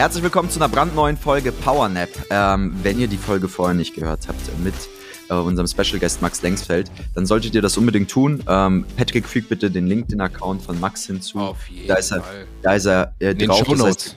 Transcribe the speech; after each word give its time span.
Herzlich 0.00 0.24
willkommen 0.24 0.48
zu 0.48 0.58
einer 0.58 0.70
brandneuen 0.70 1.18
Folge 1.18 1.52
Powernap. 1.52 2.08
Ähm, 2.30 2.74
wenn 2.82 2.98
ihr 2.98 3.06
die 3.06 3.18
Folge 3.18 3.48
vorher 3.48 3.74
nicht 3.74 3.94
gehört 3.94 4.28
habt 4.28 4.58
mit 4.64 4.72
äh, 5.28 5.34
unserem 5.34 5.66
Special 5.66 6.00
Guest 6.00 6.22
Max 6.22 6.40
Lengsfeld, 6.40 6.90
dann 7.14 7.26
solltet 7.26 7.54
ihr 7.54 7.60
das 7.60 7.76
unbedingt 7.76 8.10
tun. 8.10 8.42
Ähm, 8.48 8.86
Patrick, 8.96 9.28
fügt 9.28 9.50
bitte 9.50 9.70
den 9.70 9.86
LinkedIn-Account 9.86 10.62
von 10.62 10.80
Max 10.80 11.04
hinzu. 11.04 11.38
Auf 11.38 11.68
jeden 11.68 11.88
da 11.88 11.96
ist 11.96 12.12
er, 12.12 12.22
Fall. 12.22 12.46
da 12.62 12.72
ist 12.76 12.86
er 12.86 13.14
äh, 13.18 13.32
In 13.32 13.38
den 13.40 13.48
drauf. 13.50 13.58
Das 13.58 13.68
Shownotes. 13.68 14.04
heißt, 14.06 14.16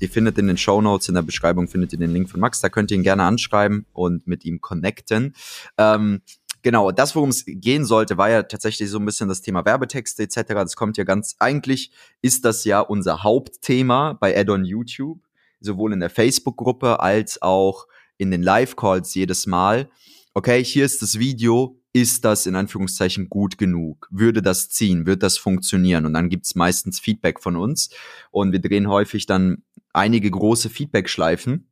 ihr 0.00 0.08
findet 0.10 0.36
in 0.36 0.48
den 0.48 0.58
Show 0.58 0.82
Notes 0.82 1.08
in 1.08 1.14
der 1.14 1.22
Beschreibung 1.22 1.66
findet 1.66 1.94
ihr 1.94 1.98
den 1.98 2.12
Link 2.12 2.28
von 2.28 2.38
Max. 2.38 2.60
Da 2.60 2.68
könnt 2.68 2.90
ihr 2.90 2.98
ihn 2.98 3.02
gerne 3.02 3.22
anschreiben 3.22 3.86
und 3.94 4.26
mit 4.26 4.44
ihm 4.44 4.60
connecten. 4.60 5.34
Ähm, 5.78 6.20
Genau, 6.62 6.92
das, 6.92 7.16
worum 7.16 7.30
es 7.30 7.44
gehen 7.44 7.84
sollte, 7.84 8.16
war 8.16 8.30
ja 8.30 8.44
tatsächlich 8.44 8.88
so 8.88 8.98
ein 8.98 9.04
bisschen 9.04 9.28
das 9.28 9.42
Thema 9.42 9.64
Werbetexte 9.64 10.22
etc. 10.22 10.42
Das 10.54 10.76
kommt 10.76 10.96
ja 10.96 11.02
ganz, 11.02 11.34
eigentlich 11.40 11.90
ist 12.20 12.44
das 12.44 12.64
ja 12.64 12.80
unser 12.80 13.24
Hauptthema 13.24 14.12
bei 14.12 14.38
Add-on 14.38 14.64
YouTube, 14.64 15.20
sowohl 15.60 15.92
in 15.92 16.00
der 16.00 16.10
Facebook-Gruppe 16.10 17.00
als 17.00 17.42
auch 17.42 17.88
in 18.16 18.30
den 18.30 18.42
Live-Calls 18.42 19.12
jedes 19.14 19.46
Mal. 19.46 19.90
Okay, 20.34 20.64
hier 20.64 20.84
ist 20.84 21.02
das 21.02 21.18
Video, 21.18 21.80
ist 21.92 22.24
das 22.24 22.46
in 22.46 22.54
Anführungszeichen 22.54 23.28
gut 23.28 23.58
genug? 23.58 24.08
Würde 24.12 24.40
das 24.40 24.68
ziehen? 24.68 25.04
Wird 25.04 25.24
das 25.24 25.38
funktionieren? 25.38 26.06
Und 26.06 26.14
dann 26.14 26.30
gibt's 26.30 26.54
meistens 26.54 27.00
Feedback 27.00 27.40
von 27.40 27.56
uns 27.56 27.90
und 28.30 28.52
wir 28.52 28.60
drehen 28.60 28.88
häufig 28.88 29.26
dann 29.26 29.64
einige 29.92 30.30
große 30.30 30.70
Feedback-Schleifen 30.70 31.68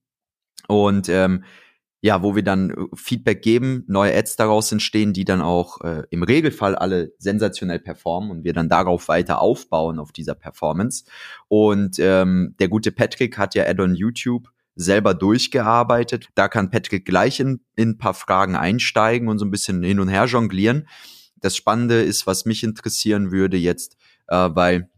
und 0.67 1.09
ähm, 1.09 1.45
ja, 2.03 2.23
wo 2.23 2.35
wir 2.35 2.43
dann 2.43 2.71
äh, 2.71 2.75
Feedback 2.95 3.43
geben, 3.43 3.85
neue 3.87 4.17
Ads 4.17 4.37
daraus 4.37 4.73
entstehen, 4.73 5.13
die 5.13 5.25
dann 5.25 5.43
auch 5.43 5.81
äh, 5.83 6.05
im 6.11 6.23
Regelfall 6.23 6.75
alle 6.75 7.13
sensationell 7.19 7.79
performen 7.79 8.31
und 8.31 8.45
wir 8.45 8.53
dann 8.53 8.69
darauf 8.69 9.09
weiter 9.09 9.41
aufbauen 9.41 9.99
auf 9.99 10.13
dieser 10.13 10.35
Performance. 10.35 11.05
Und 11.49 11.99
ähm, 11.99 12.55
der 12.59 12.69
gute 12.69 12.93
Patrick 12.93 13.37
hat 13.37 13.55
ja 13.55 13.67
Add-on 13.67 13.95
YouTube 13.95 14.49
selber 14.77 15.13
durchgearbeitet. 15.15 16.29
Da 16.35 16.49
kann 16.49 16.71
Patrick 16.71 17.05
gleich 17.05 17.39
in, 17.41 17.61
in 17.77 17.91
ein 17.91 17.99
paar 17.99 18.15
Fragen 18.15 18.57
einsteigen 18.57 19.29
und 19.29 19.39
so 19.39 19.45
ein 19.45 19.51
bisschen 19.51 19.83
hin 19.83 20.01
und 20.01 20.09
her 20.09 20.25
jonglieren. 20.25 20.89
Das 21.37 21.57
Spannende 21.57 22.03
ist, 22.03 22.27
was 22.27 22.47
mich 22.47 22.63
interessieren 22.63 23.31
würde 23.31 23.59
jetzt, 23.59 23.97
äh, 24.29 24.49
weil 24.53 24.89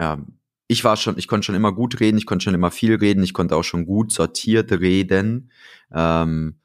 ja, 0.00 0.24
ich 0.70 0.84
war 0.84 0.96
schon, 0.96 1.18
ich 1.18 1.26
konnte 1.26 1.46
schon 1.46 1.56
immer 1.56 1.72
gut 1.72 1.98
reden, 1.98 2.16
ich 2.16 2.26
konnte 2.26 2.44
schon 2.44 2.54
immer 2.54 2.70
viel 2.70 2.94
reden, 2.94 3.24
ich 3.24 3.34
konnte 3.34 3.56
auch 3.56 3.64
schon 3.64 3.86
gut 3.86 4.12
sortiert 4.12 4.70
reden. 4.70 5.50
Ähm, 5.92 6.60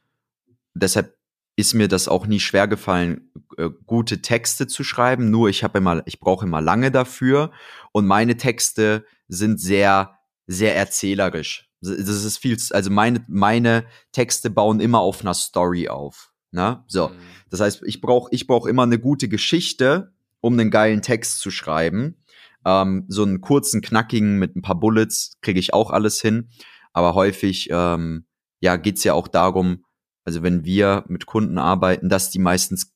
deshalb 0.76 1.18
ist 1.56 1.74
mir 1.74 1.88
das 1.88 2.08
auch 2.08 2.28
nie 2.28 2.40
schwer 2.40 2.68
gefallen, 2.68 3.32
äh, 3.58 3.72
gute 3.88 4.22
Texte 4.22 4.68
zu 4.68 4.84
schreiben. 4.84 5.32
Nur 5.32 5.50
ich 5.50 5.64
habe 5.64 5.80
immer, 5.80 6.04
ich 6.06 6.20
brauche 6.20 6.46
immer 6.46 6.62
lange 6.62 6.92
dafür 6.92 7.52
und 7.94 8.06
meine 8.06 8.38
Texte 8.38 9.06
sind 9.28 9.60
sehr, 9.60 10.20
sehr 10.46 10.76
erzählerisch. 10.76 11.72
Das 11.82 11.98
ist 11.98 12.38
viel, 12.38 12.58
also 12.72 12.92
meine, 12.92 13.26
meine 13.28 13.86
Texte 14.12 14.52
bauen 14.52 14.82
immer 14.82 15.00
auf 15.00 15.22
einer 15.22 15.34
Story 15.34 15.90
auf. 15.90 16.32
Ne? 16.52 16.84
So, 16.86 17.10
das 17.50 17.60
heißt, 17.60 17.82
ich 17.84 18.02
brauche, 18.02 18.30
ich 18.32 18.46
brauche 18.46 18.70
immer 18.70 18.84
eine 18.84 19.00
gute 19.00 19.28
Geschichte, 19.30 20.14
um 20.42 20.60
einen 20.60 20.70
geilen 20.70 21.02
Text 21.02 21.40
zu 21.40 21.50
schreiben. 21.50 22.18
Ähm, 22.66 23.06
so 23.08 23.24
einen 23.24 23.42
kurzen, 23.42 23.82
knackigen 23.82 24.38
mit 24.38 24.56
ein 24.56 24.62
paar 24.62 24.80
Bullets 24.80 25.38
kriege 25.42 25.60
ich 25.60 25.74
auch 25.74 25.92
alles 25.92 26.22
hin. 26.22 26.50
Aber 26.94 27.14
häufig, 27.14 27.70
ähm, 27.72 28.26
ja, 28.60 28.78
geht's 28.78 29.04
ja 29.04 29.14
auch 29.14 29.28
darum, 29.28 29.86
also 30.24 30.42
wenn 30.44 30.66
wir 30.66 31.04
mit 31.08 31.26
Kunden 31.26 31.58
arbeiten, 31.58 32.10
dass 32.10 32.32
die 32.32 32.40
meistens 32.40 32.96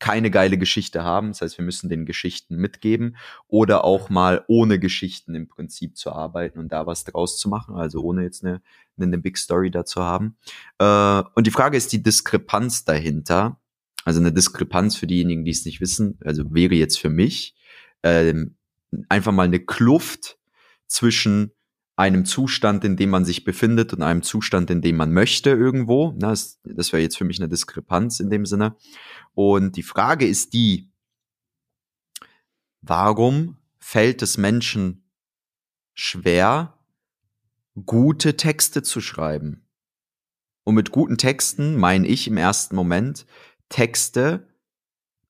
keine 0.00 0.30
geile 0.30 0.58
Geschichte 0.58 1.04
haben. 1.04 1.28
Das 1.28 1.42
heißt, 1.42 1.58
wir 1.58 1.64
müssen 1.64 1.88
den 1.88 2.06
Geschichten 2.06 2.56
mitgeben 2.56 3.16
oder 3.46 3.84
auch 3.84 4.08
mal 4.08 4.44
ohne 4.48 4.78
Geschichten 4.80 5.34
im 5.34 5.46
Prinzip 5.46 5.96
zu 5.96 6.10
arbeiten 6.10 6.58
und 6.58 6.72
da 6.72 6.86
was 6.86 7.04
draus 7.04 7.38
zu 7.38 7.48
machen, 7.48 7.76
also 7.76 8.02
ohne 8.02 8.22
jetzt 8.22 8.44
eine, 8.44 8.62
eine 8.98 9.18
Big 9.18 9.36
Story 9.36 9.70
dazu 9.70 10.02
haben. 10.02 10.36
Äh, 10.78 11.22
und 11.34 11.46
die 11.46 11.52
Frage 11.52 11.76
ist 11.76 11.92
die 11.92 12.02
Diskrepanz 12.02 12.84
dahinter. 12.84 13.60
Also 14.04 14.20
eine 14.20 14.32
Diskrepanz 14.32 14.96
für 14.96 15.06
diejenigen, 15.06 15.44
die 15.44 15.50
es 15.50 15.66
nicht 15.66 15.82
wissen, 15.82 16.18
also 16.24 16.54
wäre 16.54 16.74
jetzt 16.74 16.98
für 16.98 17.10
mich 17.10 17.54
ähm, 18.02 18.56
einfach 19.08 19.32
mal 19.32 19.44
eine 19.44 19.60
Kluft 19.60 20.38
zwischen 20.86 21.52
einem 22.00 22.24
Zustand, 22.24 22.82
in 22.84 22.96
dem 22.96 23.10
man 23.10 23.26
sich 23.26 23.44
befindet 23.44 23.92
und 23.92 24.02
einem 24.02 24.22
Zustand, 24.22 24.70
in 24.70 24.80
dem 24.80 24.96
man 24.96 25.12
möchte 25.12 25.50
irgendwo. 25.50 26.14
Das, 26.16 26.58
das 26.64 26.92
wäre 26.92 27.02
jetzt 27.02 27.18
für 27.18 27.24
mich 27.24 27.38
eine 27.38 27.48
Diskrepanz 27.48 28.20
in 28.20 28.30
dem 28.30 28.46
Sinne. 28.46 28.74
Und 29.34 29.76
die 29.76 29.82
Frage 29.82 30.26
ist 30.26 30.54
die, 30.54 30.90
warum 32.80 33.58
fällt 33.78 34.22
es 34.22 34.38
Menschen 34.38 35.04
schwer, 35.92 36.78
gute 37.84 38.36
Texte 38.36 38.82
zu 38.82 39.02
schreiben? 39.02 39.66
Und 40.64 40.76
mit 40.76 40.92
guten 40.92 41.18
Texten 41.18 41.76
meine 41.76 42.06
ich 42.06 42.26
im 42.26 42.38
ersten 42.38 42.76
Moment 42.76 43.26
Texte, 43.68 44.48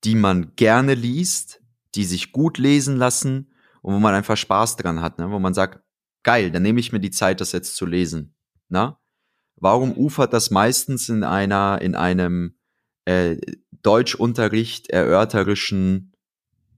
die 0.05 0.15
man 0.15 0.55
gerne 0.55 0.95
liest, 0.95 1.63
die 1.97 2.05
sich 2.05 2.31
gut 2.31 2.59
lesen 2.59 2.97
lassen 2.97 3.50
und 3.83 3.95
wo 3.95 3.99
man 3.99 4.15
einfach 4.15 4.37
Spaß 4.37 4.77
dran 4.77 5.01
hat, 5.01 5.19
ne? 5.19 5.31
wo 5.31 5.39
man 5.39 5.55
sagt, 5.55 5.81
geil, 6.23 6.51
dann 6.51 6.63
nehme 6.63 6.81
ich 6.81 6.93
mir 6.93 7.01
die 7.01 7.11
Zeit, 7.11 7.41
das 7.41 7.53
jetzt 7.53 7.77
zu 7.77 7.87
lesen. 7.87 8.35
Na? 8.69 9.01
Warum 9.57 9.97
ufert 9.97 10.33
das 10.33 10.51
meistens 10.51 11.09
in 11.09 11.25
einer, 11.25 11.81
in 11.83 11.95
einem 11.95 12.57
äh, 13.05 13.37
Deutschunterricht 13.83 14.91
erörterischen 14.91 16.13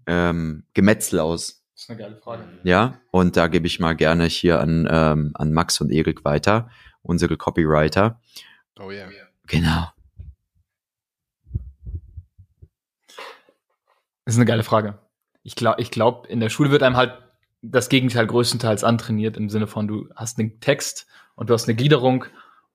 ähm, 0.07 0.65
Gemetzel 0.75 1.21
aus? 1.21 1.65
Das 1.75 1.85
ist 1.85 1.91
eine 1.91 1.99
geile 1.99 2.17
Frage. 2.17 2.45
Ja, 2.65 3.01
und 3.11 3.37
da 3.37 3.49
gebe 3.49 3.67
ich 3.67 3.81
mal 3.81 3.95
gerne 3.95 4.25
hier 4.25 4.61
an, 4.61 4.89
ähm, 4.91 5.33
an 5.35 5.53
Max 5.53 5.81
und 5.81 5.91
Erik 5.91 6.25
weiter, 6.25 6.71
unsere 7.03 7.37
Copywriter. 7.37 8.21
Oh 8.81 8.91
ja. 8.91 9.09
Genau. 9.47 9.89
Das 14.25 14.35
ist 14.35 14.37
eine 14.37 14.45
geile 14.45 14.63
Frage. 14.63 14.99
Ich 15.43 15.57
glaube, 15.57 15.81
ich 15.81 15.91
glaub, 15.91 16.27
in 16.29 16.41
der 16.41 16.51
Schule 16.51 16.71
wird 16.71 16.83
einem 16.83 16.97
halt 16.97 17.15
das 17.63 17.89
Gegenteil 17.89 18.27
größtenteils 18.27 18.85
antrainiert, 18.85 19.37
im 19.37 19.49
Sinne 19.49 19.67
von, 19.67 19.87
du 19.87 20.09
hast 20.15 20.39
einen 20.39 20.61
Text 20.61 21.07
und 21.37 21.49
du 21.49 21.55
hast 21.55 21.69
eine 21.69 21.77
Gliederung. 21.77 22.25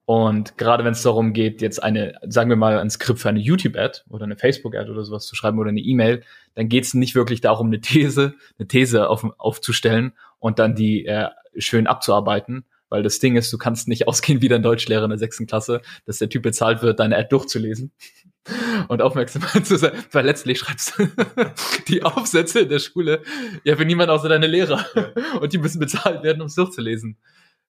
Und 0.06 0.56
gerade 0.56 0.84
wenn 0.84 0.92
es 0.92 1.02
darum 1.02 1.34
geht, 1.34 1.60
jetzt 1.60 1.82
eine, 1.82 2.14
sagen 2.26 2.48
wir 2.48 2.56
mal, 2.56 2.78
ein 2.78 2.88
Skript 2.88 3.20
für 3.20 3.28
eine 3.28 3.40
YouTube-Ad 3.40 4.00
oder 4.08 4.24
eine 4.24 4.36
Facebook-Ad 4.36 4.90
oder 4.90 5.04
sowas 5.04 5.26
zu 5.26 5.36
schreiben 5.36 5.58
oder 5.58 5.68
eine 5.68 5.80
E-Mail, 5.80 6.22
dann 6.54 6.70
geht 6.70 6.84
es 6.84 6.94
nicht 6.94 7.14
wirklich 7.14 7.42
darum, 7.42 7.66
eine 7.66 7.82
These, 7.82 8.34
eine 8.58 8.66
These 8.68 9.10
auf, 9.10 9.26
aufzustellen 9.36 10.12
und 10.38 10.58
dann 10.58 10.74
die 10.74 11.04
äh, 11.04 11.28
schön 11.58 11.86
abzuarbeiten. 11.86 12.64
Weil 12.88 13.02
das 13.02 13.18
Ding 13.18 13.36
ist, 13.36 13.52
du 13.52 13.58
kannst 13.58 13.86
nicht 13.86 14.08
ausgehen 14.08 14.40
wie 14.40 14.48
dein 14.48 14.62
Deutschlehrer 14.62 15.04
in 15.04 15.10
der 15.10 15.18
sechsten 15.18 15.46
Klasse, 15.46 15.82
dass 16.06 16.16
der 16.16 16.30
Typ 16.30 16.42
bezahlt 16.42 16.80
wird, 16.80 17.00
deine 17.00 17.18
Ad 17.18 17.28
durchzulesen 17.28 17.92
und 18.88 19.02
aufmerksam 19.02 19.42
zu 19.64 19.76
sein. 19.76 19.92
Weil 20.12 20.26
letztlich 20.26 20.58
schreibst 20.58 20.98
du 20.98 21.08
die 21.88 22.02
Aufsätze 22.02 22.60
in 22.60 22.68
der 22.68 22.78
Schule 22.78 23.22
ja 23.64 23.76
für 23.76 23.84
niemand 23.84 24.10
außer 24.10 24.28
deine 24.28 24.46
Lehrer. 24.46 24.84
Und 25.40 25.52
die 25.52 25.58
müssen 25.58 25.78
bezahlt 25.78 26.22
werden, 26.22 26.40
um 26.40 26.46
es 26.46 26.54
durchzulesen. 26.54 27.18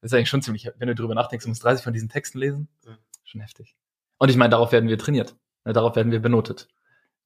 Das 0.01 0.11
ist 0.11 0.15
eigentlich 0.15 0.29
schon 0.29 0.41
ziemlich, 0.41 0.69
wenn 0.77 0.87
du 0.87 0.95
drüber 0.95 1.15
nachdenkst, 1.15 1.43
du 1.43 1.49
musst 1.49 1.63
30 1.63 1.83
von 1.83 1.93
diesen 1.93 2.09
Texten 2.09 2.39
lesen. 2.39 2.69
Schon 3.23 3.41
heftig. 3.41 3.75
Und 4.17 4.29
ich 4.29 4.37
meine, 4.37 4.51
darauf 4.51 4.71
werden 4.71 4.89
wir 4.89 4.97
trainiert. 4.97 5.35
Ja, 5.65 5.73
Darauf 5.73 5.95
werden 5.95 6.11
wir 6.11 6.19
benotet. 6.19 6.67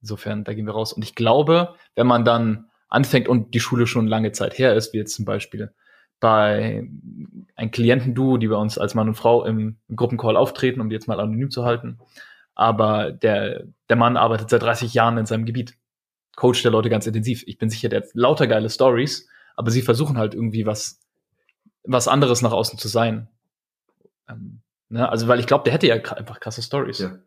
Insofern, 0.02 0.44
da 0.44 0.54
gehen 0.54 0.66
wir 0.66 0.74
raus. 0.74 0.94
Und 0.94 1.04
ich 1.04 1.16
glaube, 1.16 1.76
wenn 1.96 2.08
man 2.08 2.26
dann 2.26 2.70
anfängt 2.90 3.28
und 3.28 3.54
die 3.54 3.60
Schule 3.60 3.88
schon 3.88 4.08
lange 4.08 4.32
Zeit 4.32 4.58
her 4.58 4.76
ist, 4.76 4.94
wie 4.94 4.98
jetzt 4.98 5.16
zum 5.16 5.26
Beispiel 5.26 5.74
bei 6.20 6.88
einem 7.56 7.72
Klientenduo, 7.72 8.38
die 8.38 8.48
bei 8.48 8.56
uns 8.56 8.78
als 8.78 8.96
Mann 8.96 9.10
und 9.10 9.16
Frau 9.16 9.44
im, 9.46 9.78
im 9.88 9.96
Gruppencall 9.96 10.38
auftreten, 10.38 10.80
um 10.80 10.90
die 10.90 10.94
jetzt 10.94 11.08
mal 11.08 11.20
anonym 11.20 11.52
zu 11.52 11.66
halten. 11.66 12.00
Aber 12.56 13.12
der, 13.12 13.64
der 13.90 13.96
Mann 13.96 14.18
arbeitet 14.18 14.50
seit 14.50 14.62
30 14.62 14.94
Jahren 14.94 15.18
in 15.18 15.26
seinem 15.26 15.46
Gebiet. 15.46 15.78
Coach 16.36 16.62
der 16.64 16.72
Leute 16.72 16.90
ganz 16.90 17.06
intensiv. 17.06 17.44
Ich 17.48 17.58
bin 17.58 17.70
sicher, 17.70 17.90
der 17.90 18.02
hat 18.02 18.10
lauter 18.14 18.48
geile 18.48 18.70
Stories, 18.70 19.28
aber 19.56 19.70
sie 19.72 19.82
versuchen 19.82 20.18
halt 20.18 20.34
irgendwie 20.34 20.66
was, 20.66 21.00
was 21.84 22.08
anderes 22.08 22.42
nach 22.42 22.52
außen 22.52 22.80
zu 22.80 22.88
sein. 22.88 23.28
Ähm, 24.28 24.62
ne? 24.90 25.08
Also, 25.10 25.28
weil 25.28 25.40
ich 25.40 25.48
glaube, 25.48 25.64
der 25.64 25.74
hätte 25.74 25.88
ja 25.88 25.96
einfach 25.96 26.40
krasse 26.40 26.62
Stories. 26.62 27.00
Ja. 27.00 27.18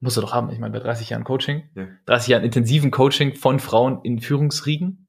Muss 0.00 0.16
er 0.16 0.22
doch 0.22 0.32
haben. 0.32 0.50
Ich 0.50 0.58
meine, 0.58 0.72
bei 0.72 0.78
30 0.78 1.10
Jahren 1.10 1.24
Coaching, 1.24 1.68
Ja. 1.74 1.86
30 2.06 2.28
Jahren 2.28 2.44
intensiven 2.44 2.90
Coaching 2.90 3.34
von 3.34 3.60
Frauen 3.60 4.00
in 4.02 4.20
Führungsriegen, 4.20 5.06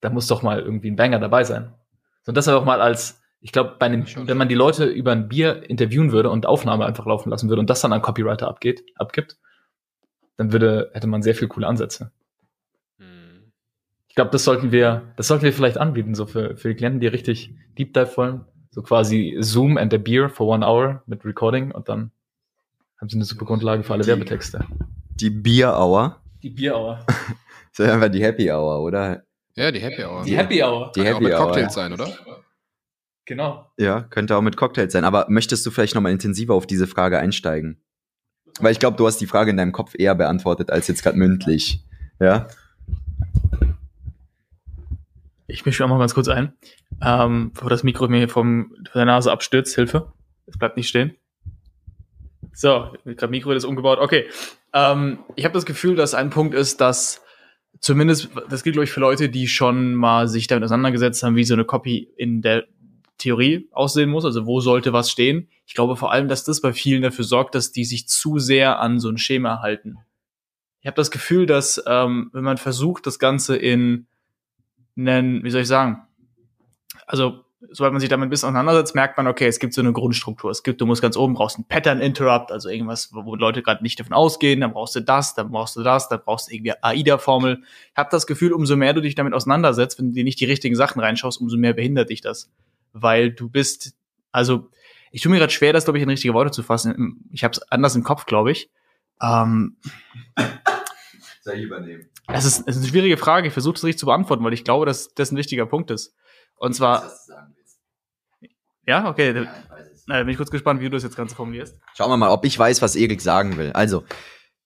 da 0.00 0.10
muss 0.10 0.26
doch 0.26 0.42
mal 0.42 0.60
irgendwie 0.60 0.90
ein 0.90 0.96
Banger 0.96 1.18
dabei 1.18 1.44
sein. 1.44 1.74
So, 2.22 2.30
und 2.30 2.36
das 2.36 2.48
einfach 2.48 2.64
mal 2.64 2.80
als 2.80 3.22
Ich 3.40 3.52
glaube, 3.52 3.76
bei 3.78 3.86
einem, 3.86 4.06
wenn 4.06 4.36
man 4.36 4.48
die 4.48 4.54
Leute 4.54 4.86
über 4.86 5.12
ein 5.12 5.28
Bier 5.28 5.68
interviewen 5.68 6.10
würde 6.10 6.30
und 6.30 6.46
Aufnahme 6.46 6.86
einfach 6.86 7.06
laufen 7.06 7.30
lassen 7.30 7.48
würde 7.48 7.60
und 7.60 7.70
das 7.70 7.80
dann 7.80 7.92
an 7.92 8.02
Copywriter 8.02 8.48
abgeht, 8.48 8.82
abgibt, 8.96 9.36
dann 10.36 10.52
würde, 10.52 10.90
hätte 10.94 11.06
man 11.06 11.22
sehr 11.22 11.34
viel 11.34 11.48
coole 11.48 11.66
Ansätze. 11.66 12.10
Hm. 12.98 13.52
Ich 14.08 14.14
glaube, 14.14 14.30
das 14.30 14.44
sollten 14.44 14.72
wir, 14.72 15.12
das 15.16 15.28
sollten 15.28 15.44
wir 15.44 15.52
vielleicht 15.52 15.78
anbieten, 15.78 16.14
so 16.14 16.26
für, 16.26 16.56
für 16.56 16.68
die 16.68 16.74
Klienten, 16.74 17.00
die 17.00 17.06
richtig 17.06 17.54
Deep 17.78 17.94
Dive 17.94 18.16
wollen. 18.16 18.44
So 18.70 18.82
quasi 18.82 19.36
Zoom 19.40 19.78
and 19.78 19.94
a 19.94 19.98
Beer 19.98 20.28
for 20.28 20.48
one 20.48 20.66
hour 20.66 21.02
mit 21.06 21.24
Recording 21.24 21.70
und 21.70 21.88
dann 21.88 22.10
haben 22.98 23.08
sie 23.08 23.16
eine 23.16 23.24
super 23.24 23.46
Grundlage 23.46 23.82
für 23.82 23.92
alle 23.92 24.02
die, 24.02 24.08
Werbetexte. 24.08 24.64
Die 25.20 25.30
Beer 25.30 25.78
Hour. 25.78 26.20
Die 26.42 26.50
Beer 26.50 26.76
Hour. 26.76 26.98
das 27.06 27.86
ist 27.86 27.90
einfach 27.90 28.08
die 28.08 28.22
Happy 28.22 28.50
Hour, 28.50 28.82
oder? 28.82 29.22
Ja, 29.54 29.70
die 29.70 29.80
Happy 29.80 30.04
Hour. 30.04 30.24
Die 30.24 30.36
Happy 30.36 30.62
Hour. 30.62 30.92
Die 30.94 31.00
Happy 31.02 31.14
Hour. 31.14 31.20
mit 31.22 31.34
Cocktails 31.34 31.74
sein, 31.74 31.92
oder? 31.92 32.06
Genau. 33.26 33.70
Ja, 33.76 34.02
könnte 34.02 34.36
auch 34.36 34.42
mit 34.42 34.56
Cocktails 34.56 34.92
sein. 34.92 35.04
Aber 35.04 35.26
möchtest 35.28 35.66
du 35.66 35.70
vielleicht 35.70 35.94
nochmal 35.94 36.12
intensiver 36.12 36.54
auf 36.54 36.66
diese 36.66 36.86
Frage 36.86 37.18
einsteigen? 37.18 37.82
Weil 38.60 38.72
ich 38.72 38.78
glaube, 38.78 38.96
du 38.96 39.06
hast 39.06 39.18
die 39.18 39.26
Frage 39.26 39.50
in 39.50 39.56
deinem 39.56 39.72
Kopf 39.72 39.94
eher 39.98 40.14
beantwortet 40.14 40.70
als 40.70 40.88
jetzt 40.88 41.02
gerade 41.02 41.18
mündlich. 41.18 41.84
Ja. 42.20 42.46
Ich 45.48 45.66
mische 45.66 45.84
auch 45.84 45.88
mal 45.88 45.98
ganz 45.98 46.14
kurz 46.14 46.28
ein, 46.28 46.54
ähm, 47.04 47.50
bevor 47.52 47.70
das 47.70 47.82
Mikro 47.82 48.08
mir 48.08 48.28
vom, 48.28 48.74
von 48.90 48.98
der 48.98 49.04
Nase 49.04 49.30
abstürzt. 49.30 49.74
Hilfe. 49.74 50.12
Es 50.46 50.56
bleibt 50.56 50.76
nicht 50.76 50.88
stehen. 50.88 51.16
So, 52.52 52.92
gerade 53.04 53.28
Mikro 53.28 53.48
wird 53.48 53.56
jetzt 53.56 53.68
umgebaut. 53.68 53.98
Okay. 53.98 54.26
Ähm, 54.72 55.18
ich 55.34 55.44
habe 55.44 55.54
das 55.54 55.66
Gefühl, 55.66 55.96
dass 55.96 56.14
ein 56.14 56.30
Punkt 56.30 56.54
ist, 56.54 56.80
dass 56.80 57.22
zumindest, 57.80 58.30
das 58.48 58.62
gilt, 58.62 58.74
glaube 58.74 58.84
ich, 58.84 58.92
für 58.92 59.00
Leute, 59.00 59.28
die 59.28 59.48
schon 59.48 59.94
mal 59.94 60.28
sich 60.28 60.46
damit 60.46 60.64
auseinandergesetzt 60.64 61.22
haben, 61.22 61.36
wie 61.36 61.44
so 61.44 61.54
eine 61.54 61.64
Copy 61.64 62.12
in 62.16 62.42
der 62.42 62.64
Theorie 63.26 63.68
aussehen 63.72 64.08
muss, 64.08 64.24
also 64.24 64.46
wo 64.46 64.60
sollte 64.60 64.92
was 64.92 65.10
stehen. 65.10 65.48
Ich 65.66 65.74
glaube 65.74 65.96
vor 65.96 66.12
allem, 66.12 66.28
dass 66.28 66.44
das 66.44 66.60
bei 66.60 66.72
vielen 66.72 67.02
dafür 67.02 67.24
sorgt, 67.24 67.56
dass 67.56 67.72
die 67.72 67.84
sich 67.84 68.06
zu 68.08 68.38
sehr 68.38 68.78
an 68.78 69.00
so 69.00 69.08
ein 69.08 69.18
Schema 69.18 69.60
halten. 69.62 69.98
Ich 70.80 70.86
habe 70.86 70.94
das 70.94 71.10
Gefühl, 71.10 71.46
dass 71.46 71.82
ähm, 71.88 72.30
wenn 72.32 72.44
man 72.44 72.56
versucht, 72.56 73.04
das 73.04 73.18
Ganze 73.18 73.56
in 73.56 74.06
einen, 74.96 75.42
wie 75.42 75.50
soll 75.50 75.62
ich 75.62 75.66
sagen, 75.66 76.02
also 77.08 77.44
sobald 77.72 77.92
man 77.92 78.00
sich 78.00 78.08
damit 78.08 78.28
ein 78.28 78.30
bisschen 78.30 78.50
auseinandersetzt, 78.50 78.94
merkt 78.94 79.16
man, 79.16 79.26
okay, 79.26 79.48
es 79.48 79.58
gibt 79.58 79.74
so 79.74 79.80
eine 79.80 79.92
Grundstruktur. 79.92 80.52
Es 80.52 80.62
gibt, 80.62 80.80
du 80.80 80.86
musst 80.86 81.02
ganz 81.02 81.16
oben 81.16 81.34
brauchst 81.34 81.58
ein 81.58 81.64
Pattern 81.64 82.00
Interrupt, 82.00 82.52
also 82.52 82.68
irgendwas, 82.68 83.10
wo 83.12 83.34
Leute 83.34 83.62
gerade 83.62 83.82
nicht 83.82 83.98
davon 83.98 84.12
ausgehen, 84.12 84.60
dann 84.60 84.72
brauchst 84.72 84.94
du 84.94 85.00
das, 85.00 85.34
dann 85.34 85.50
brauchst 85.50 85.74
du 85.74 85.82
das, 85.82 86.08
dann 86.08 86.20
brauchst 86.24 86.48
du 86.48 86.54
irgendwie 86.54 86.74
AIDA-Formel. 86.80 87.62
Ich 87.90 87.96
habe 87.96 88.10
das 88.12 88.28
Gefühl, 88.28 88.52
umso 88.52 88.76
mehr 88.76 88.92
du 88.92 89.00
dich 89.00 89.16
damit 89.16 89.34
auseinandersetzt, 89.34 89.98
wenn 89.98 90.10
du 90.10 90.12
dir 90.12 90.22
nicht 90.22 90.38
die 90.38 90.44
richtigen 90.44 90.76
Sachen 90.76 91.00
reinschaust, 91.00 91.40
umso 91.40 91.56
mehr 91.56 91.72
behindert 91.72 92.10
dich 92.10 92.20
das. 92.20 92.52
Weil 92.98 93.30
du 93.30 93.50
bist, 93.50 93.94
also 94.32 94.70
ich 95.12 95.22
tue 95.22 95.30
mir 95.30 95.38
gerade 95.38 95.52
schwer, 95.52 95.72
das, 95.72 95.84
glaube 95.84 95.98
ich, 95.98 96.02
in 96.02 96.08
richtige 96.08 96.34
Worte 96.34 96.50
zu 96.50 96.62
fassen. 96.62 97.28
Ich 97.30 97.44
habe 97.44 97.52
es 97.52 97.62
anders 97.70 97.94
im 97.94 98.02
Kopf, 98.02 98.24
glaube 98.26 98.52
ich. 98.52 98.70
Ähm, 99.20 99.76
Soll 101.42 101.54
ich 101.54 101.64
übernehmen? 101.64 102.08
Es 102.26 102.44
ist, 102.44 102.60
es 102.66 102.76
ist 102.76 102.82
eine 102.82 102.90
schwierige 102.90 103.16
Frage. 103.16 103.46
Ich 103.46 103.52
versuche 103.52 103.76
es 103.76 103.84
richtig 103.84 104.00
zu 104.00 104.06
beantworten, 104.06 104.42
weil 104.44 104.52
ich 104.52 104.64
glaube, 104.64 104.86
dass 104.86 105.14
das 105.14 105.30
ein 105.30 105.36
wichtiger 105.36 105.66
Punkt 105.66 105.90
ist. 105.90 106.14
Und 106.56 106.74
zwar. 106.74 107.10
Ja, 108.86 109.08
okay. 109.08 109.34
Ja, 109.34 109.46
Na, 110.06 110.18
bin 110.20 110.30
ich 110.30 110.36
kurz 110.36 110.50
gespannt, 110.50 110.80
wie 110.80 110.84
du 110.84 110.90
das 110.92 111.02
jetzt 111.02 111.16
Ganze 111.16 111.36
formulierst. 111.36 111.78
Schauen 111.96 112.10
wir 112.10 112.16
mal, 112.16 112.30
ob 112.30 112.44
ich 112.44 112.58
weiß, 112.58 112.82
was 112.82 112.96
Erik 112.96 113.20
sagen 113.20 113.56
will. 113.56 113.72
Also, 113.72 114.04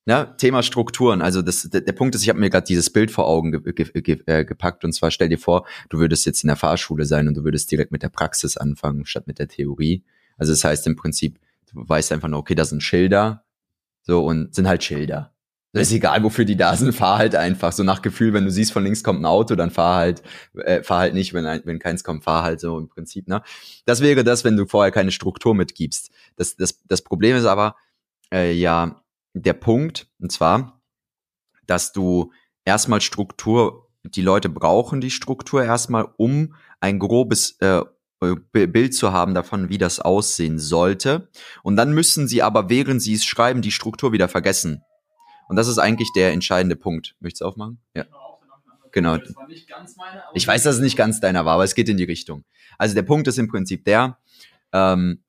ne, 0.06 0.35
Thema 0.38 0.62
Strukturen. 0.62 1.23
Also 1.23 1.43
das, 1.43 1.62
der, 1.62 1.81
der 1.82 1.93
Punkt 1.93 2.14
ist, 2.14 2.23
ich 2.23 2.29
habe 2.29 2.38
mir 2.38 2.50
gerade 2.50 2.67
dieses 2.67 2.91
Bild 2.91 3.11
vor 3.11 3.26
Augen 3.26 3.52
ge 3.52 3.73
ge 3.73 4.02
ge 4.02 4.23
äh, 4.26 4.44
gepackt. 4.44 4.85
Und 4.85 4.93
zwar 4.93 5.11
stell 5.11 5.29
dir 5.29 5.38
vor, 5.38 5.67
du 5.88 5.99
würdest 5.99 6.26
jetzt 6.26 6.43
in 6.44 6.49
der 6.49 6.56
Fahrschule 6.56 7.05
sein 7.05 7.29
und 7.29 7.35
du 7.37 7.44
würdest 7.44 7.70
direkt 7.70 7.93
mit 7.93 8.02
der 8.02 8.08
Praxis 8.08 8.56
anfangen, 8.56 9.06
statt 9.06 9.26
mit 9.26 9.38
der 9.38 9.49
Theorie. 9.49 10.02
Also 10.37 10.52
das 10.52 10.64
heißt 10.64 10.87
im 10.87 10.97
Prinzip, 10.97 11.38
du 11.73 11.88
weißt 11.88 12.12
einfach 12.12 12.29
nur, 12.29 12.41
okay, 12.41 12.55
da 12.55 12.64
sind 12.64 12.82
Schilder. 12.82 13.44
So, 14.02 14.25
und 14.25 14.55
sind 14.55 14.67
halt 14.67 14.82
Schilder. 14.82 15.32
Das 15.73 15.88
ist 15.88 15.94
egal, 15.94 16.25
wofür 16.25 16.44
die 16.44 16.56
da 16.56 16.75
sind, 16.75 16.93
fahr 16.93 17.19
halt 17.19 17.37
einfach. 17.37 17.70
So 17.70 17.85
nach 17.85 18.03
Gefühl, 18.03 18.32
wenn 18.32 18.44
du 18.44 18.50
siehst, 18.50 18.73
von 18.73 18.82
links 18.82 19.05
kommt 19.05 19.20
ein 19.20 19.25
Auto, 19.25 19.55
dann 19.55 19.70
fahr 19.70 19.96
halt, 19.96 20.23
äh, 20.55 20.82
fahr 20.82 20.99
halt 20.99 21.14
nicht, 21.14 21.32
wenn, 21.32 21.44
wenn 21.44 21.79
keins 21.79 22.03
kommt, 22.03 22.25
fahr 22.25 22.43
halt 22.43 22.58
so 22.58 22.76
im 22.76 22.88
Prinzip, 22.88 23.29
ne? 23.29 23.43
Das 23.85 24.00
wäre 24.00 24.25
das, 24.25 24.43
wenn 24.43 24.56
du 24.56 24.67
vorher 24.67 24.91
keine 24.91 25.12
Struktur 25.12 25.55
mitgibst. 25.55 26.11
Das, 26.35 26.56
das, 26.56 26.81
das 26.88 27.03
Problem 27.03 27.37
ist 27.37 27.44
aber, 27.44 27.76
äh, 28.32 28.53
ja, 28.53 29.00
der 29.32 29.55
Punkt, 29.55 30.09
und 30.19 30.32
zwar, 30.32 30.82
dass 31.67 31.93
du 31.93 32.32
erstmal 32.65 33.00
Struktur, 33.00 33.88
die 34.03 34.23
Leute 34.23 34.49
brauchen 34.49 35.00
die 35.00 35.11
Struktur 35.11 35.62
erstmal, 35.62 36.09
um 36.17 36.55
ein 36.81 36.99
grobes 36.99 37.59
äh, 37.61 37.82
Bild 38.21 38.94
zu 38.94 39.12
haben 39.12 39.35
davon, 39.35 39.69
wie 39.69 39.79
das 39.79 39.99
aussehen 40.00 40.59
sollte. 40.59 41.31
Und 41.62 41.77
dann 41.77 41.93
müssen 41.93 42.29
sie 42.29 42.43
aber, 42.43 42.69
während 42.69 43.00
sie 43.00 43.15
es 43.15 43.25
schreiben, 43.25 43.62
die 43.62 43.73
Struktur 43.73 44.12
wieder 44.12 44.29
vergessen. 44.29 44.82
Und 45.49 45.56
das 45.56 45.69
ist 45.69 45.79
eigentlich 45.79 46.12
der 46.15 46.32
entscheidende 46.32 46.77
Punkt. 46.77 47.17
Möchtest 47.21 47.41
du 47.41 47.47
aufmachen? 47.47 47.81
Ja. 47.94 48.05
Genau. 48.93 49.19
Ich 50.35 50.47
weiß, 50.47 50.65
dass 50.65 50.77
es 50.77 50.81
nicht 50.81 50.97
ganz 50.97 51.21
deiner 51.21 51.44
war, 51.44 51.55
aber 51.55 51.65
es 51.65 51.75
geht 51.75 51.88
in 51.88 51.97
die 51.97 52.05
Richtung. 52.05 52.44
Also 52.77 52.94
der 52.94 53.03
Punkt 53.03 53.29
ist 53.29 53.38
im 53.38 53.49
Prinzip 53.49 53.85
der, 53.85 54.19
ähm, 54.73 55.23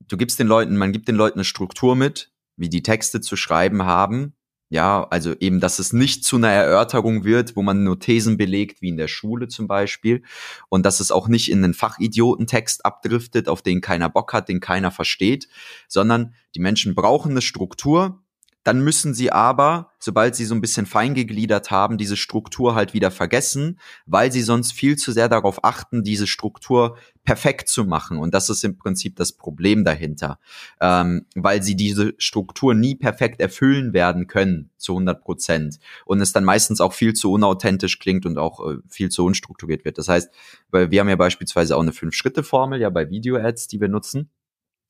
du 0.00 0.16
gibst 0.16 0.38
den 0.38 0.46
Leuten, 0.46 0.76
man 0.76 0.92
gibt 0.92 1.08
den 1.08 1.16
Leuten 1.16 1.38
eine 1.38 1.44
Struktur 1.44 1.96
mit, 1.96 2.29
wie 2.60 2.68
die 2.68 2.82
Texte 2.82 3.20
zu 3.20 3.36
schreiben 3.36 3.84
haben. 3.84 4.34
Ja, 4.72 5.04
also 5.10 5.34
eben, 5.40 5.58
dass 5.58 5.80
es 5.80 5.92
nicht 5.92 6.24
zu 6.24 6.36
einer 6.36 6.50
Erörterung 6.50 7.24
wird, 7.24 7.56
wo 7.56 7.62
man 7.62 7.82
nur 7.82 7.98
Thesen 7.98 8.36
belegt, 8.36 8.82
wie 8.82 8.90
in 8.90 8.96
der 8.96 9.08
Schule 9.08 9.48
zum 9.48 9.66
Beispiel. 9.66 10.22
Und 10.68 10.86
dass 10.86 11.00
es 11.00 11.10
auch 11.10 11.26
nicht 11.26 11.50
in 11.50 11.64
einen 11.64 11.74
Fachidiotentext 11.74 12.84
abdriftet, 12.84 13.48
auf 13.48 13.62
den 13.62 13.80
keiner 13.80 14.08
Bock 14.08 14.32
hat, 14.32 14.48
den 14.48 14.60
keiner 14.60 14.92
versteht, 14.92 15.48
sondern 15.88 16.34
die 16.54 16.60
Menschen 16.60 16.94
brauchen 16.94 17.32
eine 17.32 17.42
Struktur, 17.42 18.22
dann 18.62 18.80
müssen 18.80 19.14
sie 19.14 19.32
aber, 19.32 19.92
sobald 19.98 20.36
sie 20.36 20.44
so 20.44 20.54
ein 20.54 20.60
bisschen 20.60 20.84
feingegliedert 20.84 21.70
haben, 21.70 21.96
diese 21.96 22.16
Struktur 22.16 22.74
halt 22.74 22.92
wieder 22.92 23.10
vergessen, 23.10 23.80
weil 24.04 24.30
sie 24.30 24.42
sonst 24.42 24.72
viel 24.72 24.96
zu 24.96 25.12
sehr 25.12 25.30
darauf 25.30 25.64
achten, 25.64 26.02
diese 26.02 26.26
Struktur 26.26 26.98
perfekt 27.24 27.68
zu 27.68 27.84
machen. 27.84 28.18
Und 28.18 28.34
das 28.34 28.50
ist 28.50 28.62
im 28.62 28.76
Prinzip 28.76 29.16
das 29.16 29.32
Problem 29.32 29.84
dahinter, 29.84 30.38
ähm, 30.80 31.26
weil 31.34 31.62
sie 31.62 31.74
diese 31.74 32.12
Struktur 32.18 32.74
nie 32.74 32.96
perfekt 32.96 33.40
erfüllen 33.40 33.94
werden 33.94 34.26
können 34.26 34.70
zu 34.76 34.92
100 34.92 35.22
Prozent 35.22 35.78
und 36.04 36.20
es 36.20 36.32
dann 36.32 36.44
meistens 36.44 36.82
auch 36.82 36.92
viel 36.92 37.14
zu 37.14 37.32
unauthentisch 37.32 37.98
klingt 37.98 38.26
und 38.26 38.36
auch 38.36 38.60
äh, 38.60 38.76
viel 38.88 39.08
zu 39.08 39.24
unstrukturiert 39.24 39.86
wird. 39.86 39.96
Das 39.96 40.08
heißt, 40.08 40.30
weil 40.70 40.90
wir 40.90 41.00
haben 41.00 41.08
ja 41.08 41.16
beispielsweise 41.16 41.76
auch 41.76 41.82
eine 41.82 41.92
Fünf-Schritte-Formel 41.92 42.78
ja 42.80 42.90
bei 42.90 43.08
Video-Ads, 43.08 43.68
die 43.68 43.80
wir 43.80 43.88
nutzen. 43.88 44.30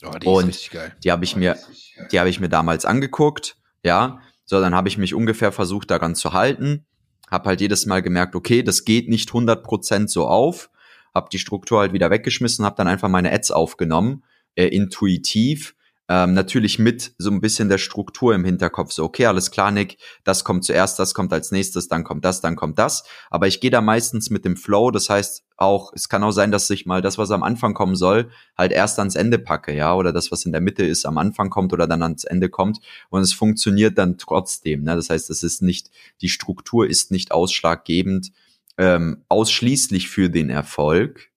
Oh, 0.05 0.11
die 0.19 0.27
und 0.27 0.49
ist 0.49 0.49
richtig 0.49 0.71
geil. 0.71 0.97
Die 1.05 1.13
habe 1.13 1.25
ich 1.25 1.37
mir, 1.37 1.57
die 2.11 2.19
habe 2.19 2.31
ich 2.31 2.41
mir 2.41 2.49
damals 2.49 2.85
angeguckt 2.85 3.60
ja, 3.85 4.21
so 4.45 4.61
dann 4.61 4.75
habe 4.75 4.89
ich 4.89 4.99
mich 4.99 5.15
ungefähr 5.15 5.53
versucht 5.53 5.91
daran 5.91 6.15
zu 6.15 6.33
halten, 6.33 6.85
habe 7.31 7.49
halt 7.49 7.61
jedes 7.61 7.87
Mal 7.87 8.03
gemerkt, 8.03 8.35
okay, 8.35 8.63
das 8.63 8.85
geht 8.85 9.09
nicht 9.09 9.31
100% 9.31 10.09
so 10.09 10.27
auf, 10.27 10.71
habe 11.15 11.29
die 11.33 11.39
Struktur 11.39 11.81
halt 11.81 11.93
wieder 11.93 12.11
weggeschmissen, 12.11 12.65
habe 12.65 12.77
dann 12.77 12.89
einfach 12.89 13.09
meine 13.09 13.33
Ads 13.33 13.53
aufgenommen, 13.53 14.25
äh, 14.57 14.67
intuitiv 14.67 15.75
ähm, 16.11 16.35
natürlich 16.35 16.81
mit 16.81 17.15
so 17.19 17.31
ein 17.31 17.41
bisschen 17.41 17.69
der 17.69 17.79
Struktur 17.79 18.35
im 18.35 18.45
Hinterkopf. 18.45 18.91
So, 18.91 19.05
okay, 19.05 19.27
alles 19.27 19.53
klar, 19.53 19.71
Nick, 19.71 19.97
das 20.25 20.43
kommt 20.43 20.65
zuerst, 20.65 20.99
das 20.99 21.15
kommt 21.15 21.33
als 21.33 21.53
nächstes, 21.53 21.87
dann 21.87 22.03
kommt 22.03 22.25
das, 22.25 22.41
dann 22.41 22.57
kommt 22.57 22.81
das. 22.81 23.05
Aber 23.31 23.47
ich 23.47 23.61
gehe 23.61 23.71
da 23.71 23.81
meistens 23.81 24.29
mit 24.29 24.45
dem 24.45 24.57
Flow. 24.57 24.91
Das 24.91 25.09
heißt 25.09 25.45
auch, 25.57 25.93
es 25.95 26.09
kann 26.09 26.25
auch 26.25 26.33
sein, 26.33 26.51
dass 26.51 26.69
ich 26.69 26.85
mal 26.85 27.01
das, 27.01 27.17
was 27.17 27.31
am 27.31 27.45
Anfang 27.45 27.75
kommen 27.75 27.95
soll, 27.95 28.29
halt 28.59 28.73
erst 28.73 28.99
ans 28.99 29.15
Ende 29.15 29.39
packe, 29.39 29.73
ja, 29.73 29.95
oder 29.95 30.13
das, 30.13 30.33
was 30.33 30.45
in 30.45 30.51
der 30.51 30.61
Mitte 30.61 30.85
ist, 30.85 31.07
am 31.07 31.17
Anfang 31.17 31.49
kommt 31.49 31.73
oder 31.73 31.87
dann 31.87 32.03
ans 32.03 32.25
Ende 32.25 32.49
kommt. 32.49 32.81
Und 33.09 33.21
es 33.21 33.33
funktioniert 33.33 33.97
dann 33.97 34.19
trotzdem. 34.19 34.83
Ne? 34.83 34.97
Das 34.97 35.11
heißt, 35.11 35.31
es 35.31 35.45
ist 35.45 35.63
nicht, 35.63 35.93
die 36.23 36.29
Struktur 36.29 36.89
ist 36.89 37.13
nicht 37.13 37.31
ausschlaggebend, 37.31 38.33
ähm, 38.79 39.23
ausschließlich 39.29 40.09
für 40.09 40.29
den 40.29 40.51
Erfolg. 40.51 41.31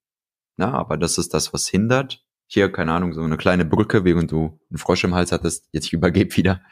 Na, 0.56 0.72
aber 0.72 0.96
das 0.96 1.16
ist 1.16 1.32
das, 1.32 1.52
was 1.52 1.68
hindert 1.68 2.24
hier, 2.54 2.72
keine 2.72 2.92
Ahnung, 2.92 3.12
so 3.12 3.22
eine 3.22 3.36
kleine 3.36 3.64
Brücke, 3.64 4.04
während 4.04 4.32
du 4.32 4.58
einen 4.70 4.78
Frosch 4.78 5.04
im 5.04 5.14
Hals 5.14 5.32
hattest, 5.32 5.68
jetzt 5.72 5.86
ich 5.86 5.92
übergebe 5.92 6.34
wieder. 6.36 6.62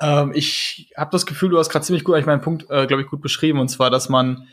Ähm, 0.00 0.32
ich 0.34 0.92
habe 0.96 1.10
das 1.12 1.26
Gefühl, 1.26 1.50
du 1.50 1.58
hast 1.58 1.68
gerade 1.68 1.84
ziemlich 1.84 2.04
gut 2.04 2.14
eigentlich 2.14 2.26
meinen 2.26 2.40
Punkt, 2.40 2.64
äh, 2.70 2.86
glaube 2.86 3.02
ich, 3.02 3.08
gut 3.08 3.20
beschrieben, 3.20 3.60
und 3.60 3.68
zwar, 3.68 3.90
dass 3.90 4.08
man 4.08 4.48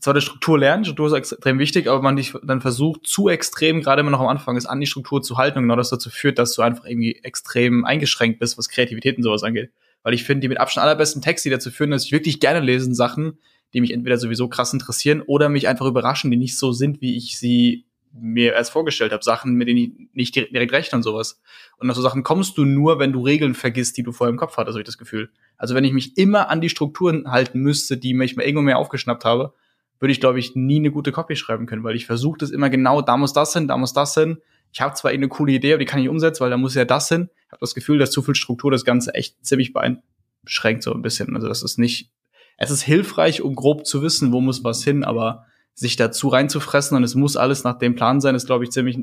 zwar 0.00 0.14
die 0.14 0.20
Struktur 0.20 0.58
lernt, 0.58 0.86
Struktur 0.86 1.06
ist 1.06 1.12
extrem 1.12 1.58
wichtig, 1.58 1.88
aber 1.88 2.02
man 2.02 2.16
dich 2.16 2.34
dann 2.42 2.60
versucht, 2.60 3.06
zu 3.06 3.28
extrem, 3.28 3.82
gerade 3.82 4.00
immer 4.00 4.10
noch 4.10 4.20
am 4.20 4.26
Anfang 4.26 4.56
ist, 4.56 4.66
an 4.66 4.80
die 4.80 4.86
Struktur 4.86 5.22
zu 5.22 5.36
halten 5.36 5.58
und 5.58 5.64
genau 5.64 5.76
das 5.76 5.90
dazu 5.90 6.10
führt, 6.10 6.38
dass 6.38 6.54
du 6.54 6.62
einfach 6.62 6.84
irgendwie 6.84 7.20
extrem 7.22 7.84
eingeschränkt 7.84 8.38
bist, 8.40 8.58
was 8.58 8.68
Kreativität 8.68 9.16
und 9.16 9.22
sowas 9.22 9.42
angeht. 9.42 9.70
Weil 10.02 10.14
ich 10.14 10.24
finde, 10.24 10.42
die 10.42 10.48
mit 10.48 10.58
Abstand 10.58 10.84
allerbesten 10.84 11.22
Texte, 11.22 11.48
die 11.48 11.54
dazu 11.54 11.70
führen, 11.70 11.90
dass 11.90 12.04
ich 12.04 12.12
wirklich 12.12 12.40
gerne 12.40 12.60
lesen 12.60 12.94
Sachen, 12.94 13.38
die 13.74 13.80
mich 13.80 13.92
entweder 13.92 14.18
sowieso 14.18 14.48
krass 14.48 14.72
interessieren 14.72 15.22
oder 15.22 15.48
mich 15.48 15.68
einfach 15.68 15.86
überraschen, 15.86 16.30
die 16.30 16.36
nicht 16.36 16.58
so 16.58 16.72
sind, 16.72 17.00
wie 17.00 17.16
ich 17.16 17.38
sie 17.38 17.85
mir 18.18 18.54
erst 18.54 18.70
vorgestellt 18.70 19.12
habe, 19.12 19.22
Sachen, 19.22 19.54
mit 19.54 19.68
denen 19.68 19.78
ich 19.78 19.92
nicht 20.12 20.34
direkt 20.34 20.72
rechne 20.72 20.96
und 20.96 21.02
sowas. 21.02 21.40
Und 21.78 21.86
nach 21.86 21.94
so 21.94 22.02
Sachen 22.02 22.22
kommst 22.22 22.58
du 22.58 22.64
nur, 22.64 22.98
wenn 22.98 23.12
du 23.12 23.22
Regeln 23.22 23.54
vergisst, 23.54 23.96
die 23.96 24.02
du 24.02 24.12
vorher 24.12 24.32
im 24.32 24.38
Kopf 24.38 24.56
hattest, 24.56 24.74
habe 24.74 24.82
ich 24.82 24.86
das 24.86 24.98
Gefühl. 24.98 25.30
Also 25.56 25.74
wenn 25.74 25.84
ich 25.84 25.92
mich 25.92 26.16
immer 26.16 26.48
an 26.48 26.60
die 26.60 26.68
Strukturen 26.68 27.30
halten 27.30 27.60
müsste, 27.60 27.96
die 27.96 28.14
mich 28.14 28.36
mal 28.36 28.44
irgendwo 28.44 28.62
mehr 28.62 28.78
aufgeschnappt 28.78 29.24
habe, 29.24 29.54
würde 29.98 30.12
ich, 30.12 30.20
glaube 30.20 30.38
ich, 30.38 30.54
nie 30.54 30.76
eine 30.76 30.90
gute 30.90 31.12
Copy 31.12 31.36
schreiben 31.36 31.66
können, 31.66 31.84
weil 31.84 31.96
ich 31.96 32.06
versuche 32.06 32.38
das 32.38 32.50
immer 32.50 32.70
genau, 32.70 33.00
da 33.02 33.16
muss 33.16 33.32
das 33.32 33.52
hin, 33.52 33.68
da 33.68 33.76
muss 33.76 33.92
das 33.92 34.14
hin. 34.14 34.38
Ich 34.72 34.80
habe 34.80 34.94
zwar 34.94 35.10
eine 35.10 35.28
coole 35.28 35.52
Idee, 35.52 35.72
aber 35.72 35.78
die 35.78 35.86
kann 35.86 36.00
ich 36.00 36.08
umsetzen, 36.08 36.40
weil 36.40 36.50
da 36.50 36.58
muss 36.58 36.74
ja 36.74 36.84
das 36.84 37.08
hin. 37.08 37.30
Ich 37.46 37.52
habe 37.52 37.60
das 37.60 37.74
Gefühl, 37.74 37.98
dass 37.98 38.10
zu 38.10 38.22
viel 38.22 38.34
Struktur 38.34 38.70
das 38.70 38.84
Ganze 38.84 39.14
echt 39.14 39.44
ziemlich 39.44 39.72
beeinschränkt 39.72 40.82
so 40.82 40.92
ein 40.92 41.02
bisschen. 41.02 41.34
Also 41.34 41.48
das 41.48 41.62
ist 41.62 41.78
nicht, 41.78 42.10
es 42.58 42.70
ist 42.70 42.82
hilfreich, 42.82 43.42
um 43.42 43.54
grob 43.54 43.86
zu 43.86 44.02
wissen, 44.02 44.32
wo 44.32 44.40
muss 44.40 44.64
was 44.64 44.84
hin, 44.84 45.04
aber 45.04 45.46
sich 45.76 45.96
dazu 45.96 46.28
reinzufressen 46.28 46.96
und 46.96 47.04
es 47.04 47.14
muss 47.14 47.36
alles 47.36 47.62
nach 47.62 47.78
dem 47.78 47.94
Plan 47.94 48.20
sein, 48.20 48.34
ist, 48.34 48.46
glaube 48.46 48.64
ich, 48.64 48.70
ziemlich 48.70 48.98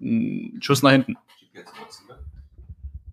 ein 0.00 0.60
Schuss 0.62 0.82
nach 0.82 0.92
hinten. 0.92 1.16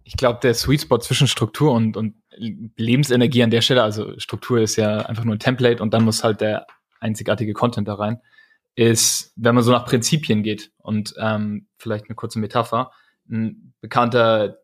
Ich 0.03 0.17
glaube, 0.17 0.39
der 0.41 0.53
Sweet 0.53 0.81
Spot 0.81 0.99
zwischen 0.99 1.27
Struktur 1.27 1.71
und, 1.71 1.97
und 1.97 2.15
Lebensenergie 2.37 3.43
an 3.43 3.49
der 3.49 3.61
Stelle, 3.61 3.81
also 3.81 4.19
Struktur 4.19 4.59
ist 4.59 4.75
ja 4.75 4.99
einfach 4.99 5.23
nur 5.23 5.35
ein 5.35 5.39
Template 5.39 5.81
und 5.81 5.93
dann 5.93 6.03
muss 6.03 6.23
halt 6.23 6.41
der 6.41 6.67
einzigartige 6.99 7.53
Content 7.53 7.87
da 7.87 7.95
rein, 7.95 8.21
ist, 8.75 9.31
wenn 9.35 9.55
man 9.55 9.63
so 9.63 9.71
nach 9.71 9.85
Prinzipien 9.85 10.43
geht 10.43 10.71
und 10.77 11.15
ähm, 11.17 11.67
vielleicht 11.77 12.05
eine 12.05 12.15
kurze 12.15 12.39
Metapher, 12.39 12.91
ein 13.29 13.73
bekannter 13.81 14.59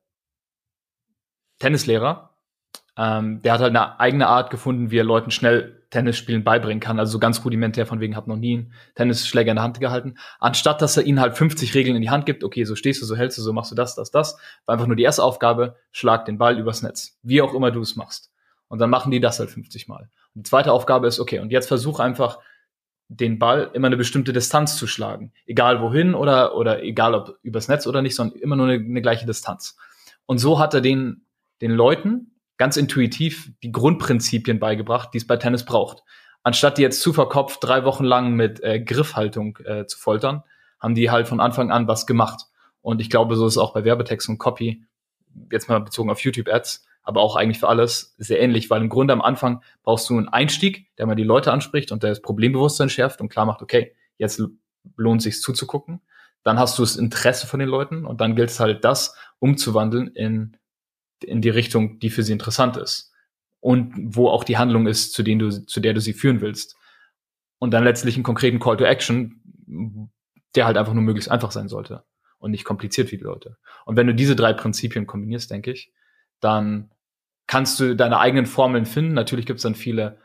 Tennislehrer, 1.60 2.33
ähm, 2.98 3.42
der 3.42 3.54
hat 3.54 3.62
halt 3.62 3.76
eine 3.76 4.00
eigene 4.00 4.28
Art 4.28 4.50
gefunden, 4.50 4.92
wie 4.92 5.00
er 5.00 5.04
Leuten 5.04 5.32
schnell 5.32 5.84
Tennisspielen 5.90 6.44
beibringen 6.44 6.80
kann. 6.80 7.00
Also 7.00 7.14
so 7.14 7.20
ganz 7.20 7.44
rudimentär 7.46 7.86
von 7.86 8.00
wegen, 8.00 8.16
hat 8.16 8.28
noch 8.28 8.36
nie 8.36 8.56
einen 8.56 8.74
Tennisschläger 8.96 9.52
in 9.52 9.58
der 9.58 9.64
Hand 9.64 9.80
gehalten. 9.80 10.16
Anstatt, 10.40 10.82
dass 10.82 10.98
er 10.98 11.04
ihnen 11.04 11.20
halt 11.20 11.38
50 11.38 11.74
Regeln 11.76 11.96
in 11.96 12.02
die 12.02 12.10
Hand 12.10 12.26
gibt, 12.26 12.44
okay, 12.44 12.64
so 12.66 12.76
stehst 12.76 13.02
du, 13.02 13.06
so 13.06 13.16
hältst 13.16 13.38
du, 13.38 13.42
so 13.42 13.54
machst 13.54 13.72
du 13.72 13.76
das, 13.76 13.96
das, 13.96 14.12
das, 14.12 14.38
war 14.66 14.74
einfach 14.74 14.88
nur 14.88 14.96
die 14.96 15.04
erste 15.04 15.24
Aufgabe, 15.24 15.76
schlag 15.92 16.26
den 16.26 16.38
Ball 16.38 16.58
übers 16.58 16.82
Netz. 16.82 17.20
Wie 17.22 17.42
auch 17.42 17.54
immer 17.54 17.72
du 17.72 17.82
es 17.82 17.96
machst. 17.96 18.32
Und 18.68 18.80
dann 18.80 18.90
machen 18.90 19.12
die 19.12 19.20
das 19.20 19.40
halt 19.40 19.52
50 19.52 19.88
Mal. 19.88 20.10
Und 20.34 20.46
die 20.46 20.50
zweite 20.50 20.72
Aufgabe 20.72 21.08
ist, 21.08 21.20
okay, 21.20 21.40
und 21.40 21.52
jetzt 21.52 21.68
versuch 21.68 22.00
einfach, 22.00 22.40
den 23.08 23.38
Ball 23.38 23.70
immer 23.74 23.88
eine 23.88 23.98
bestimmte 23.98 24.34
Distanz 24.34 24.78
zu 24.78 24.88
schlagen. 24.88 25.34
Egal 25.46 25.82
wohin 25.82 26.16
oder, 26.16 26.56
oder 26.56 26.82
egal 26.82 27.14
ob 27.14 27.38
übers 27.44 27.68
Netz 27.68 27.86
oder 27.86 28.02
nicht, 28.02 28.16
sondern 28.16 28.40
immer 28.40 28.56
nur 28.56 28.68
eine, 28.68 28.84
eine 28.84 29.02
gleiche 29.02 29.28
Distanz. 29.28 29.78
Und 30.26 30.40
so 30.40 30.58
hat 30.58 30.74
er 30.74 30.82
den, 30.82 31.26
den 31.62 31.72
Leuten 31.72 32.33
ganz 32.64 32.78
intuitiv 32.78 33.52
die 33.62 33.74
Grundprinzipien 33.74 34.58
beigebracht, 34.58 35.10
die 35.14 35.18
es 35.18 35.28
bei 35.28 35.36
Tennis 35.36 35.66
braucht. 35.66 36.02
Anstatt 36.44 36.78
die 36.78 36.82
jetzt 36.82 37.02
zu 37.02 37.12
verkopft 37.12 37.62
drei 37.62 37.84
Wochen 37.84 38.06
lang 38.06 38.36
mit 38.36 38.64
äh, 38.64 38.80
Griffhaltung 38.80 39.58
äh, 39.66 39.86
zu 39.86 40.00
foltern, 40.00 40.44
haben 40.80 40.96
die 40.96 41.12
halt 41.12 41.28
von 41.28 41.42
Anfang 41.42 41.72
an 41.72 41.90
was 41.90 42.08
gemacht. 42.08 42.46
Und 42.80 43.02
ich 43.02 43.10
glaube, 43.10 43.36
so 43.36 43.46
ist 43.46 43.56
es 43.56 43.58
auch 43.58 43.74
bei 43.74 43.84
Werbetext 43.84 44.30
und 44.30 44.38
Copy, 44.38 44.86
jetzt 45.52 45.68
mal 45.68 45.82
bezogen 45.82 46.10
auf 46.10 46.22
YouTube-Ads, 46.22 46.86
aber 47.02 47.20
auch 47.20 47.36
eigentlich 47.36 47.60
für 47.60 47.68
alles 47.68 48.16
sehr 48.18 48.40
ähnlich, 48.40 48.70
weil 48.70 48.82
im 48.82 48.88
Grunde 48.88 49.12
am 49.12 49.22
Anfang 49.22 49.62
brauchst 49.84 50.10
du 50.10 50.16
einen 50.16 50.30
Einstieg, 50.30 50.88
der 50.98 51.06
mal 51.06 51.16
die 51.16 51.24
Leute 51.26 51.52
anspricht 51.52 51.92
und 51.92 52.02
der 52.02 52.12
das 52.12 52.22
Problembewusstsein 52.22 52.88
schärft 52.88 53.20
und 53.20 53.28
klar 53.28 53.46
macht, 53.46 53.62
okay, 53.62 53.94
jetzt 54.18 54.42
lohnt 54.96 55.22
sich 55.22 55.42
zuzugucken. 55.42 56.00
Dann 56.44 56.58
hast 56.58 56.80
du 56.80 56.84
das 56.84 56.96
Interesse 56.96 57.46
von 57.46 57.60
den 57.60 57.68
Leuten 57.68 58.06
und 58.06 58.22
dann 58.22 58.38
gilt 58.38 58.52
es 58.52 58.62
halt, 58.62 58.86
das 58.86 59.18
umzuwandeln 59.40 60.08
in 60.08 60.56
in 61.24 61.42
die 61.42 61.50
Richtung, 61.50 62.00
die 62.00 62.10
für 62.10 62.24
sie 62.24 62.34
interessant 62.34 62.78
ist. 62.78 63.12
Und 63.60 63.94
wo 63.98 64.28
auch 64.28 64.44
die 64.44 64.58
Handlung 64.58 64.88
ist, 64.88 65.14
zu, 65.14 65.24
denen 65.24 65.40
du, 65.40 65.66
zu 65.66 65.80
der 65.80 65.94
du 65.94 66.02
sie 66.02 66.14
führen 66.14 66.42
willst. 66.42 66.76
Und 67.60 67.72
dann 67.72 67.84
letztlich 67.84 68.16
einen 68.16 68.24
konkreten 68.24 68.60
Call 68.60 68.78
to 68.78 68.84
Action, 68.84 69.42
der 70.56 70.66
halt 70.66 70.78
einfach 70.78 70.94
nur 70.94 71.04
möglichst 71.04 71.32
einfach 71.32 71.52
sein 71.52 71.70
sollte 71.70 72.04
und 72.40 72.52
nicht 72.52 72.66
kompliziert 72.66 73.12
wie 73.12 73.18
die 73.18 73.24
Leute. 73.24 73.58
Und 73.86 73.96
wenn 73.96 74.08
du 74.08 74.14
diese 74.14 74.36
drei 74.36 74.52
Prinzipien 74.52 75.08
kombinierst, 75.08 75.50
denke 75.50 75.72
ich, 75.72 75.94
dann 76.42 76.92
kannst 77.48 77.80
du 77.80 77.96
deine 77.96 78.20
eigenen 78.20 78.46
Formeln 78.46 78.86
finden. 78.86 79.14
Natürlich 79.14 79.46
gibt 79.46 79.58
es 79.58 79.64
dann 79.64 79.76
viele 79.76 80.18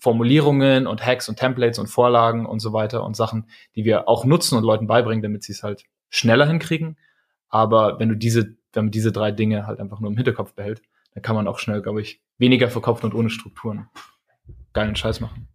Formulierungen 0.00 0.86
und 0.86 1.04
Hacks 1.04 1.28
und 1.28 1.36
Templates 1.36 1.78
und 1.78 1.86
Vorlagen 1.86 2.46
und 2.46 2.60
so 2.60 2.72
weiter 2.72 3.04
und 3.04 3.16
Sachen, 3.16 3.48
die 3.76 3.84
wir 3.84 4.08
auch 4.08 4.24
nutzen 4.24 4.56
und 4.56 4.64
Leuten 4.64 4.86
beibringen, 4.86 5.22
damit 5.22 5.44
sie 5.44 5.52
es 5.52 5.62
halt 5.62 5.84
schneller 6.08 6.46
hinkriegen. 6.46 6.96
Aber 7.48 8.00
wenn 8.00 8.08
du 8.08 8.16
diese 8.16 8.56
wenn 8.74 8.86
man 8.86 8.92
diese 8.92 9.12
drei 9.12 9.30
Dinge 9.30 9.66
halt 9.66 9.80
einfach 9.80 10.00
nur 10.00 10.10
im 10.10 10.16
Hinterkopf 10.16 10.54
behält, 10.54 10.82
dann 11.14 11.22
kann 11.22 11.36
man 11.36 11.48
auch 11.48 11.58
schnell, 11.58 11.82
glaube 11.82 12.00
ich, 12.00 12.20
weniger 12.38 12.68
verkopft 12.68 13.04
und 13.04 13.14
ohne 13.14 13.30
Strukturen 13.30 13.88
geilen 14.72 14.96
Scheiß 14.96 15.20
machen. 15.20 15.48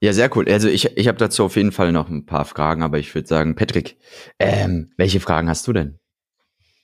Ja, 0.00 0.12
sehr 0.12 0.34
cool. 0.36 0.46
Also 0.48 0.68
ich, 0.68 0.96
ich 0.96 1.08
habe 1.08 1.18
dazu 1.18 1.44
auf 1.44 1.56
jeden 1.56 1.72
Fall 1.72 1.90
noch 1.90 2.08
ein 2.08 2.26
paar 2.26 2.44
Fragen, 2.44 2.82
aber 2.82 2.98
ich 2.98 3.14
würde 3.14 3.26
sagen, 3.26 3.56
Patrick, 3.56 3.96
ähm, 4.38 4.92
welche 4.96 5.20
Fragen 5.20 5.48
hast 5.48 5.66
du 5.66 5.72
denn? 5.72 5.98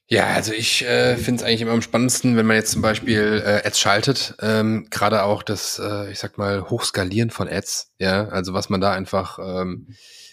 Ja, 0.08 0.26
also 0.26 0.52
ich 0.52 0.84
äh, 0.84 1.16
finde 1.16 1.40
es 1.40 1.46
eigentlich 1.46 1.62
immer 1.62 1.72
am 1.72 1.82
spannendsten, 1.82 2.36
wenn 2.36 2.46
man 2.46 2.56
jetzt 2.56 2.72
zum 2.72 2.82
Beispiel 2.82 3.42
äh, 3.44 3.66
Ads 3.66 3.78
schaltet, 3.78 4.34
ähm, 4.40 4.88
gerade 4.90 5.22
auch 5.22 5.42
das, 5.42 5.78
äh, 5.78 6.10
ich 6.10 6.18
sag 6.18 6.38
mal, 6.38 6.68
Hochskalieren 6.68 7.30
von 7.30 7.48
Ads, 7.48 7.92
ja, 7.98 8.28
also 8.28 8.52
was 8.52 8.68
man 8.68 8.80
da 8.80 8.92
einfach 8.92 9.38
ähm, 9.38 9.88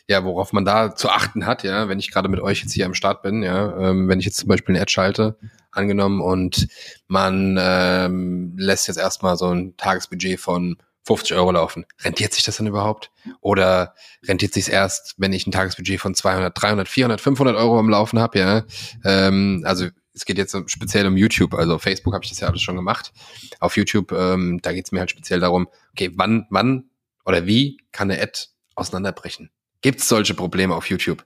ja, 0.10 0.24
worauf 0.24 0.54
man 0.54 0.66
da 0.66 0.96
zu 0.96 1.10
achten 1.10 1.46
hat, 1.46 1.64
ja, 1.64 1.88
wenn 1.88 2.00
ich 2.00 2.10
gerade 2.10 2.30
mit 2.30 2.40
euch 2.40 2.62
jetzt 2.62 2.74
hier 2.74 2.88
am 2.88 2.96
Start 2.96 3.22
bin, 3.22 3.44
ja, 3.44 3.78
ähm, 3.78 4.08
wenn 4.10 4.20
ich 4.20 4.26
jetzt 4.26 4.38
zum 4.38 4.50
Beispiel 4.50 4.74
eine 4.74 4.82
Ad 4.82 4.92
schalte, 4.92 5.38
angenommen, 5.72 6.20
und 6.20 6.68
man 7.08 7.58
ähm, 7.62 8.56
lässt 8.58 8.88
jetzt 8.88 8.98
erstmal 8.98 9.38
so 9.38 9.54
ein 9.54 9.78
Tagesbudget 9.78 10.40
von 10.40 10.78
50 11.06 11.38
Euro 11.38 11.52
laufen. 11.52 11.86
Rentiert 12.02 12.34
sich 12.34 12.44
das 12.44 12.58
dann 12.58 12.66
überhaupt? 12.66 13.12
Oder 13.40 13.94
rentiert 14.28 14.52
sich 14.54 14.70
erst, 14.72 15.14
wenn 15.18 15.32
ich 15.32 15.46
ein 15.46 15.52
Tagesbudget 15.52 16.02
von 16.02 16.16
200, 16.16 16.60
300, 16.60 16.88
400, 16.88 17.22
500 17.22 17.56
Euro 17.56 17.78
am 17.78 17.90
Laufen 17.90 18.18
habe? 18.18 18.40
Ja, 18.40 18.64
ähm, 19.06 19.62
also 19.64 19.86
es 20.16 20.26
geht 20.26 20.40
jetzt 20.40 20.58
speziell 20.66 21.06
um 21.06 21.18
YouTube. 21.18 21.54
Also 21.54 21.78
Facebook 21.78 22.16
habe 22.16 22.24
ich 22.24 22.32
das 22.32 22.40
ja 22.40 22.48
alles 22.48 22.64
schon 22.64 22.76
gemacht. 22.76 23.14
Auf 23.60 23.78
YouTube, 23.78 24.12
ähm, 24.12 24.60
da 24.64 24.74
geht 24.74 24.86
es 24.86 24.92
mir 24.92 25.02
halt 25.02 25.12
speziell 25.12 25.40
darum, 25.40 25.68
okay, 25.92 26.10
wann, 26.16 26.48
wann 26.50 26.90
oder 27.26 27.46
wie 27.46 27.78
kann 27.92 28.10
eine 28.10 28.20
Ad 28.20 28.40
auseinanderbrechen? 28.74 29.52
Gibt 29.82 30.00
es 30.00 30.08
solche 30.08 30.34
Probleme 30.34 30.76
auf 30.76 30.90
YouTube? 30.90 31.26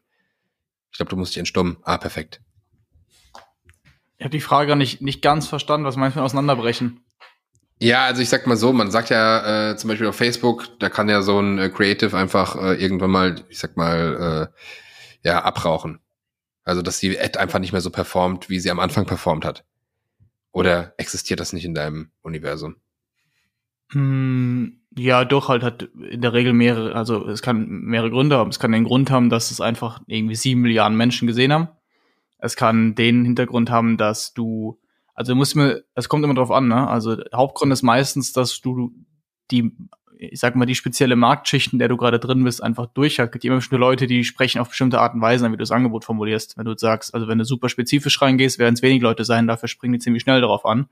Ich 0.92 0.98
glaube, 0.98 1.10
du 1.10 1.16
musst 1.16 1.34
dich 1.34 1.40
entstummen. 1.40 1.78
Ah, 1.84 1.98
perfekt. 1.98 2.42
Ich 4.18 4.26
habe 4.26 4.30
die 4.30 4.42
Frage 4.42 4.76
nicht, 4.76 5.02
nicht 5.02 5.22
ganz 5.22 5.48
verstanden. 5.48 5.86
Was 5.86 5.96
meinst 5.96 6.16
du 6.16 6.20
mit 6.20 6.26
auseinanderbrechen? 6.26 7.04
Ja, 7.80 8.06
also 8.06 8.22
ich 8.22 8.30
sag 8.30 8.48
mal 8.48 8.56
so, 8.56 8.72
man 8.72 8.92
sagt 8.92 9.10
ja 9.10 9.72
äh, 9.72 9.76
zum 9.76 9.90
Beispiel 9.90 10.08
auf 10.08 10.16
Facebook, 10.16 10.80
da 10.80 10.90
kann 10.90 11.10
ja 11.10 11.22
so 11.22 11.40
ein 11.40 11.58
äh, 11.58 11.70
Creative 11.70 12.16
einfach 12.16 12.56
äh, 12.56 12.76
irgendwann 12.76 13.12
mal, 13.12 13.44
ich 13.50 13.60
sag 13.60 13.76
mal, 13.76 14.50
äh, 14.54 15.28
ja, 15.28 15.44
abrauchen. 15.44 16.00
Also 16.64 16.82
dass 16.82 17.00
die 17.00 17.20
Ad 17.20 17.38
einfach 17.40 17.60
nicht 17.60 17.74
mehr 17.74 17.82
so 17.82 17.90
performt, 17.90 18.50
wie 18.50 18.60
sie 18.60 18.72
am 18.72 18.80
Anfang 18.80 19.06
performt 19.06 19.44
hat. 19.44 19.66
Oder 20.52 20.94
existiert 20.98 21.40
das 21.40 21.52
nicht 21.52 21.66
in 21.66 21.74
deinem 21.74 22.12
Universum? 22.22 22.78
Hm, 23.92 24.83
ja, 24.96 25.26
doch, 25.26 25.50
halt 25.50 25.64
hat 25.64 25.84
in 25.84 26.22
der 26.22 26.34
Regel 26.34 26.54
mehrere, 26.54 26.96
also 26.96 27.28
es 27.28 27.42
kann 27.42 27.68
mehrere 27.68 28.12
Gründe 28.12 28.38
haben. 28.38 28.50
Es 28.50 28.60
kann 28.60 28.72
den 28.72 28.84
Grund 28.84 29.10
haben, 29.10 29.30
dass 29.30 29.52
es 29.52 29.62
einfach 29.62 30.02
irgendwie 30.08 30.36
sieben 30.36 30.62
Milliarden 30.62 30.98
Menschen 30.98 31.28
gesehen 31.28 31.52
haben. 31.52 31.70
Es 32.38 32.56
kann 32.56 32.94
den 32.96 33.24
Hintergrund 33.26 33.70
haben, 33.70 33.98
dass 33.98 34.34
du, 34.34 34.80
also 35.16 35.34
muss 35.36 35.56
mir, 35.56 35.84
es 35.96 36.10
kommt 36.10 36.24
immer 36.24 36.34
drauf 36.36 36.52
an, 36.52 36.68
ne? 36.68 36.88
Also 36.88 37.18
Hauptgrund 37.34 37.72
ist 37.72 37.84
meistens, 37.84 38.34
dass 38.34 38.60
du 38.62 38.92
die 39.50 39.76
ich 40.18 40.40
sag 40.40 40.56
mal, 40.56 40.66
die 40.66 40.76
spezielle 40.76 41.16
Marktschichten, 41.16 41.80
der 41.80 41.88
du 41.88 41.98
gerade 41.98 42.20
drin 42.20 42.44
bist, 42.44 42.64
einfach 42.64 42.88
durch 42.88 43.20
hat. 43.20 43.28
Es 43.28 43.32
gibt 43.32 43.46
immer 43.46 43.58
bestimmte 43.58 43.80
Leute, 43.80 44.08
die 44.08 44.24
sprechen 44.24 44.60
auf 44.60 44.70
bestimmte 44.70 45.00
Art 45.00 45.14
und 45.14 45.22
Weise, 45.22 45.46
wie 45.48 45.52
du 45.52 45.58
das 45.58 45.72
Angebot 45.72 46.06
formulierst. 46.06 46.58
Wenn 46.58 46.66
du 46.66 46.78
sagst, 46.78 47.14
also 47.14 47.28
wenn 47.28 47.38
du 47.38 47.46
super 47.46 47.70
spezifisch 47.70 48.22
reingehst, 48.22 48.60
werden 48.60 48.74
es 48.74 48.82
wenig 48.82 49.02
Leute 49.02 49.26
sein, 49.26 49.48
dafür 49.48 49.68
springen 49.68 49.94
die 49.94 50.00
ziemlich 50.00 50.24
schnell 50.24 50.42
darauf 50.42 50.66
an. 50.66 50.88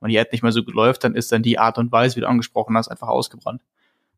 Und 0.00 0.10
die 0.10 0.18
Ad 0.18 0.30
nicht 0.32 0.42
mehr 0.42 0.52
so 0.52 0.62
gut 0.62 0.74
läuft, 0.74 1.04
dann 1.04 1.14
ist 1.14 1.32
dann 1.32 1.42
die 1.42 1.58
Art 1.58 1.78
und 1.78 1.92
Weise, 1.92 2.16
wie 2.16 2.20
du 2.20 2.28
angesprochen 2.28 2.76
hast, 2.76 2.88
einfach 2.88 3.08
ausgebrannt. 3.08 3.62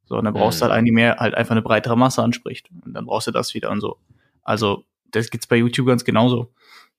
So, 0.04 0.16
und 0.16 0.24
dann 0.24 0.34
brauchst 0.34 0.58
mhm. 0.58 0.60
du 0.60 0.64
halt 0.66 0.78
eine, 0.78 0.84
die 0.84 0.92
mehr 0.92 1.16
halt 1.18 1.34
einfach 1.34 1.52
eine 1.52 1.62
breitere 1.62 1.96
Masse 1.96 2.22
anspricht. 2.22 2.70
Und 2.84 2.94
dann 2.94 3.06
brauchst 3.06 3.26
du 3.26 3.32
das 3.32 3.54
wieder 3.54 3.70
und 3.70 3.80
so. 3.80 3.98
Also, 4.42 4.84
das 5.10 5.30
gibt's 5.30 5.46
bei 5.46 5.56
YouTube 5.56 5.86
ganz 5.86 6.04
genauso. 6.04 6.52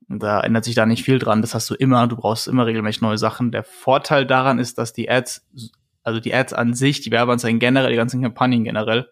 Und 0.10 0.24
da 0.24 0.42
ändert 0.42 0.66
sich 0.66 0.76
da 0.76 0.86
nicht 0.86 1.04
viel 1.04 1.20
dran. 1.20 1.42
Das 1.42 1.54
hast 1.54 1.70
du 1.70 1.76
immer. 1.76 2.08
Du 2.08 2.16
brauchst 2.16 2.48
immer 2.48 2.66
regelmäßig 2.66 3.02
neue 3.02 3.18
Sachen. 3.18 3.52
Der 3.52 3.64
Vorteil 3.64 4.26
daran 4.26 4.60
ist, 4.60 4.78
dass 4.78 4.94
die 4.94 5.10
Ads 5.10 5.46
also 6.08 6.22
die 6.22 6.34
Ads 6.34 6.54
an 6.54 6.74
sich, 6.74 7.02
die 7.02 7.12
Werbeanzeigen 7.12 7.60
generell, 7.60 7.92
die 7.92 7.98
ganzen 7.98 8.22
Kampagnen 8.22 8.64
generell, 8.64 9.10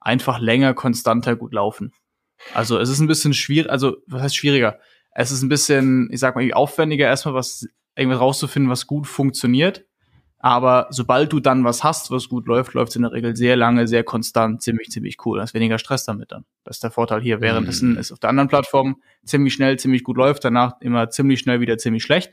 einfach 0.00 0.40
länger, 0.40 0.72
konstanter 0.72 1.36
gut 1.36 1.52
laufen. 1.52 1.92
Also 2.54 2.78
es 2.78 2.88
ist 2.88 3.00
ein 3.00 3.06
bisschen 3.06 3.34
schwierig, 3.34 3.70
also 3.70 3.98
was 4.06 4.22
heißt 4.22 4.36
schwieriger? 4.36 4.78
Es 5.10 5.30
ist 5.30 5.42
ein 5.42 5.50
bisschen, 5.50 6.08
ich 6.10 6.20
sag 6.20 6.36
mal, 6.36 6.52
aufwendiger, 6.54 7.06
erstmal 7.06 7.34
was 7.34 7.68
irgendwas 7.96 8.20
rauszufinden, 8.20 8.70
was 8.70 8.86
gut 8.86 9.06
funktioniert. 9.06 9.84
Aber 10.38 10.86
sobald 10.88 11.34
du 11.34 11.40
dann 11.40 11.64
was 11.64 11.84
hast, 11.84 12.10
was 12.10 12.30
gut 12.30 12.46
läuft, 12.46 12.72
läuft 12.72 12.90
es 12.90 12.96
in 12.96 13.02
der 13.02 13.12
Regel 13.12 13.36
sehr 13.36 13.56
lange, 13.56 13.86
sehr 13.86 14.02
konstant, 14.02 14.62
ziemlich, 14.62 14.88
ziemlich 14.88 15.18
cool. 15.26 15.36
Da 15.36 15.44
ist 15.44 15.52
weniger 15.52 15.78
Stress 15.78 16.06
damit 16.06 16.32
dann. 16.32 16.46
Das 16.64 16.78
ist 16.78 16.82
der 16.82 16.92
Vorteil 16.92 17.20
hier. 17.20 17.42
Währenddessen 17.42 17.92
mhm. 17.92 17.98
ist 17.98 18.10
auf 18.10 18.20
der 18.20 18.30
anderen 18.30 18.48
Plattform 18.48 19.02
ziemlich 19.22 19.52
schnell, 19.52 19.78
ziemlich 19.78 20.02
gut 20.02 20.16
läuft, 20.16 20.44
danach 20.44 20.80
immer 20.80 21.10
ziemlich 21.10 21.40
schnell 21.40 21.60
wieder 21.60 21.76
ziemlich 21.76 22.04
schlecht. 22.04 22.32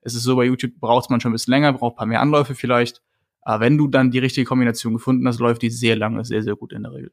Es 0.00 0.14
ist 0.16 0.24
so, 0.24 0.34
bei 0.34 0.46
YouTube 0.46 0.80
braucht 0.80 1.10
man 1.10 1.20
schon 1.20 1.30
ein 1.30 1.34
bisschen 1.34 1.52
länger, 1.52 1.72
braucht 1.74 1.94
ein 1.94 1.96
paar 1.98 2.06
mehr 2.06 2.20
Anläufe 2.20 2.56
vielleicht. 2.56 3.02
Aber 3.42 3.64
wenn 3.64 3.76
du 3.76 3.88
dann 3.88 4.10
die 4.10 4.20
richtige 4.20 4.46
Kombination 4.46 4.94
gefunden 4.94 5.26
hast, 5.26 5.40
läuft 5.40 5.62
die 5.62 5.70
sehr 5.70 5.96
lange, 5.96 6.24
sehr, 6.24 6.42
sehr 6.42 6.56
gut 6.56 6.72
in 6.72 6.84
der 6.84 6.92
Regel. 6.92 7.12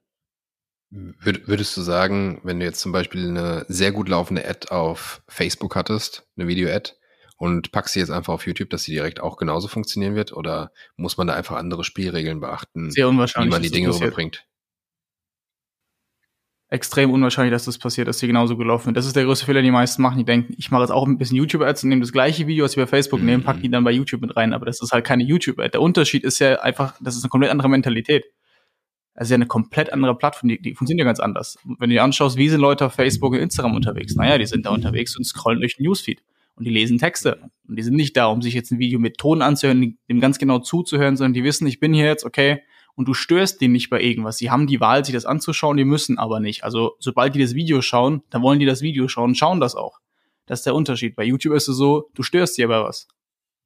Würdest 0.92 1.78
du 1.78 1.82
sagen, 1.82 2.42
wenn 2.44 2.60
du 2.60 2.66
jetzt 2.66 2.80
zum 2.80 2.92
Beispiel 2.92 3.28
eine 3.28 3.66
sehr 3.68 3.92
gut 3.92 4.10
laufende 4.10 4.48
Ad 4.48 4.70
auf 4.70 5.22
Facebook 5.28 5.76
hattest, 5.76 6.28
eine 6.36 6.48
Video-Ad, 6.48 6.94
und 7.38 7.72
packst 7.72 7.94
sie 7.94 8.00
jetzt 8.02 8.10
einfach 8.10 8.34
auf 8.34 8.46
YouTube, 8.46 8.70
dass 8.70 8.84
sie 8.84 8.92
direkt 8.92 9.22
auch 9.22 9.38
genauso 9.38 9.68
funktionieren 9.68 10.16
wird? 10.16 10.34
Oder 10.34 10.72
muss 10.98 11.16
man 11.18 11.28
da 11.28 11.36
einfach 11.36 11.56
andere 11.56 11.84
Spielregeln 11.84 12.42
beachten, 12.42 12.92
sehr 12.92 13.08
unwahrscheinlich, 13.08 13.50
wie 13.50 13.56
man 13.56 13.62
die 13.62 13.72
Dinge 13.72 13.94
rüberbringt? 13.94 14.46
Extrem 16.70 17.12
unwahrscheinlich, 17.12 17.52
dass 17.52 17.66
das 17.66 17.80
passiert, 17.80 18.08
dass 18.08 18.20
die 18.20 18.28
genauso 18.28 18.56
gelaufen 18.56 18.86
sind. 18.86 18.98
Das 18.98 19.06
ist 19.06 19.16
der 19.16 19.26
größte 19.26 19.46
Fehler, 19.46 19.62
den 19.62 19.66
die 19.66 19.72
meisten 19.72 20.02
machen. 20.02 20.20
Die 20.20 20.26
denken, 20.26 20.54
ich 20.58 20.70
mache 20.70 20.84
jetzt 20.84 20.92
auch 20.92 21.08
ein 21.08 21.18
bisschen 21.18 21.38
YouTube-Ads 21.38 21.84
und 21.84 21.90
nehme 21.90 22.02
das 22.02 22.12
gleiche 22.12 22.46
Video, 22.46 22.64
was 22.64 22.72
ich 22.72 22.78
bei 22.78 22.86
Facebook 22.86 23.20
mhm. 23.20 23.26
nehme, 23.26 23.44
pack 23.44 23.62
die 23.62 23.70
dann 23.70 23.84
bei 23.84 23.92
YouTube 23.92 24.22
mit 24.22 24.36
rein. 24.38 24.54
Aber 24.54 24.66
das 24.66 24.82
ist 24.82 24.92
halt 24.92 25.06
keine 25.06 25.24
YouTube-Ad. 25.24 25.72
Der 25.72 25.82
Unterschied 25.82 26.24
ist 26.24 26.40
ja 26.40 26.60
einfach, 26.62 26.94
das 27.02 27.16
ist 27.16 27.24
eine 27.24 27.30
komplett 27.30 27.52
andere 27.52 27.70
Mentalität. 27.70 28.26
Das 29.16 29.28
ist 29.28 29.32
ja 29.32 29.36
eine 29.36 29.48
komplett 29.48 29.92
andere 29.92 30.16
Plattform, 30.16 30.48
die, 30.48 30.62
die 30.62 30.76
funktioniert 30.76 31.04
ja 31.04 31.10
ganz 31.10 31.20
anders. 31.20 31.58
Wenn 31.66 31.90
du 31.90 31.96
dir 31.96 32.04
anschaust, 32.04 32.38
wie 32.38 32.48
sind 32.48 32.62
Leute 32.62 32.86
auf 32.86 32.94
Facebook 32.94 33.34
und 33.34 33.40
Instagram 33.40 33.76
unterwegs? 33.76 34.16
Naja, 34.16 34.38
die 34.38 34.46
sind 34.46 34.66
da 34.66 34.70
unterwegs 34.70 35.18
und 35.18 35.26
scrollen 35.26 35.60
durch 35.60 35.76
den 35.76 35.86
Newsfeed. 35.86 36.22
Und 36.56 36.66
die 36.66 36.72
lesen 36.72 37.00
Texte. 37.00 37.40
Und 37.68 37.78
die 37.78 37.84
sind 37.84 37.96
nicht 37.96 38.16
da, 38.16 38.28
um 38.28 38.42
sich 38.42 38.54
jetzt 38.54 38.72
ein 38.72 38.80
Video 38.80 39.00
mit 39.00 39.18
Ton 39.18 39.42
anzuhören, 39.42 39.98
dem 40.10 40.20
ganz 40.20 40.38
genau 40.38 40.60
zuzuhören, 40.60 41.18
sondern 41.18 41.34
die 41.34 41.44
wissen, 41.44 41.68
ich 41.68 41.80
bin 41.80 41.94
hier 41.94 42.06
jetzt, 42.06 42.26
okay, 42.26 42.62
und 43.00 43.08
du 43.08 43.14
störst 43.14 43.62
den 43.62 43.72
nicht 43.72 43.90
bei 43.90 44.02
irgendwas. 44.02 44.40
Sie 44.40 44.52
haben 44.52 44.68
die 44.68 44.82
Wahl, 44.82 45.06
sich 45.06 45.14
das 45.14 45.26
anzuschauen, 45.26 45.78
die 45.78 45.86
müssen 45.86 46.18
aber 46.18 46.42
nicht. 46.42 46.66
Also 46.66 46.98
sobald 47.00 47.34
die 47.34 47.40
das 47.40 47.56
Video 47.56 47.82
schauen, 47.82 48.24
dann 48.30 48.42
wollen 48.42 48.60
die 48.60 48.66
das 48.66 48.82
Video 48.82 49.08
schauen 49.08 49.36
schauen 49.36 49.62
das 49.62 49.74
auch. 49.74 50.02
Das 50.48 50.60
ist 50.60 50.66
der 50.66 50.76
Unterschied. 50.76 51.16
Bei 51.16 51.24
YouTube 51.24 51.54
ist 51.54 51.70
es 51.70 51.78
so, 51.78 52.10
du 52.14 52.24
störst 52.24 52.58
die 52.58 52.64
aber 52.66 52.84
was. 52.84 53.08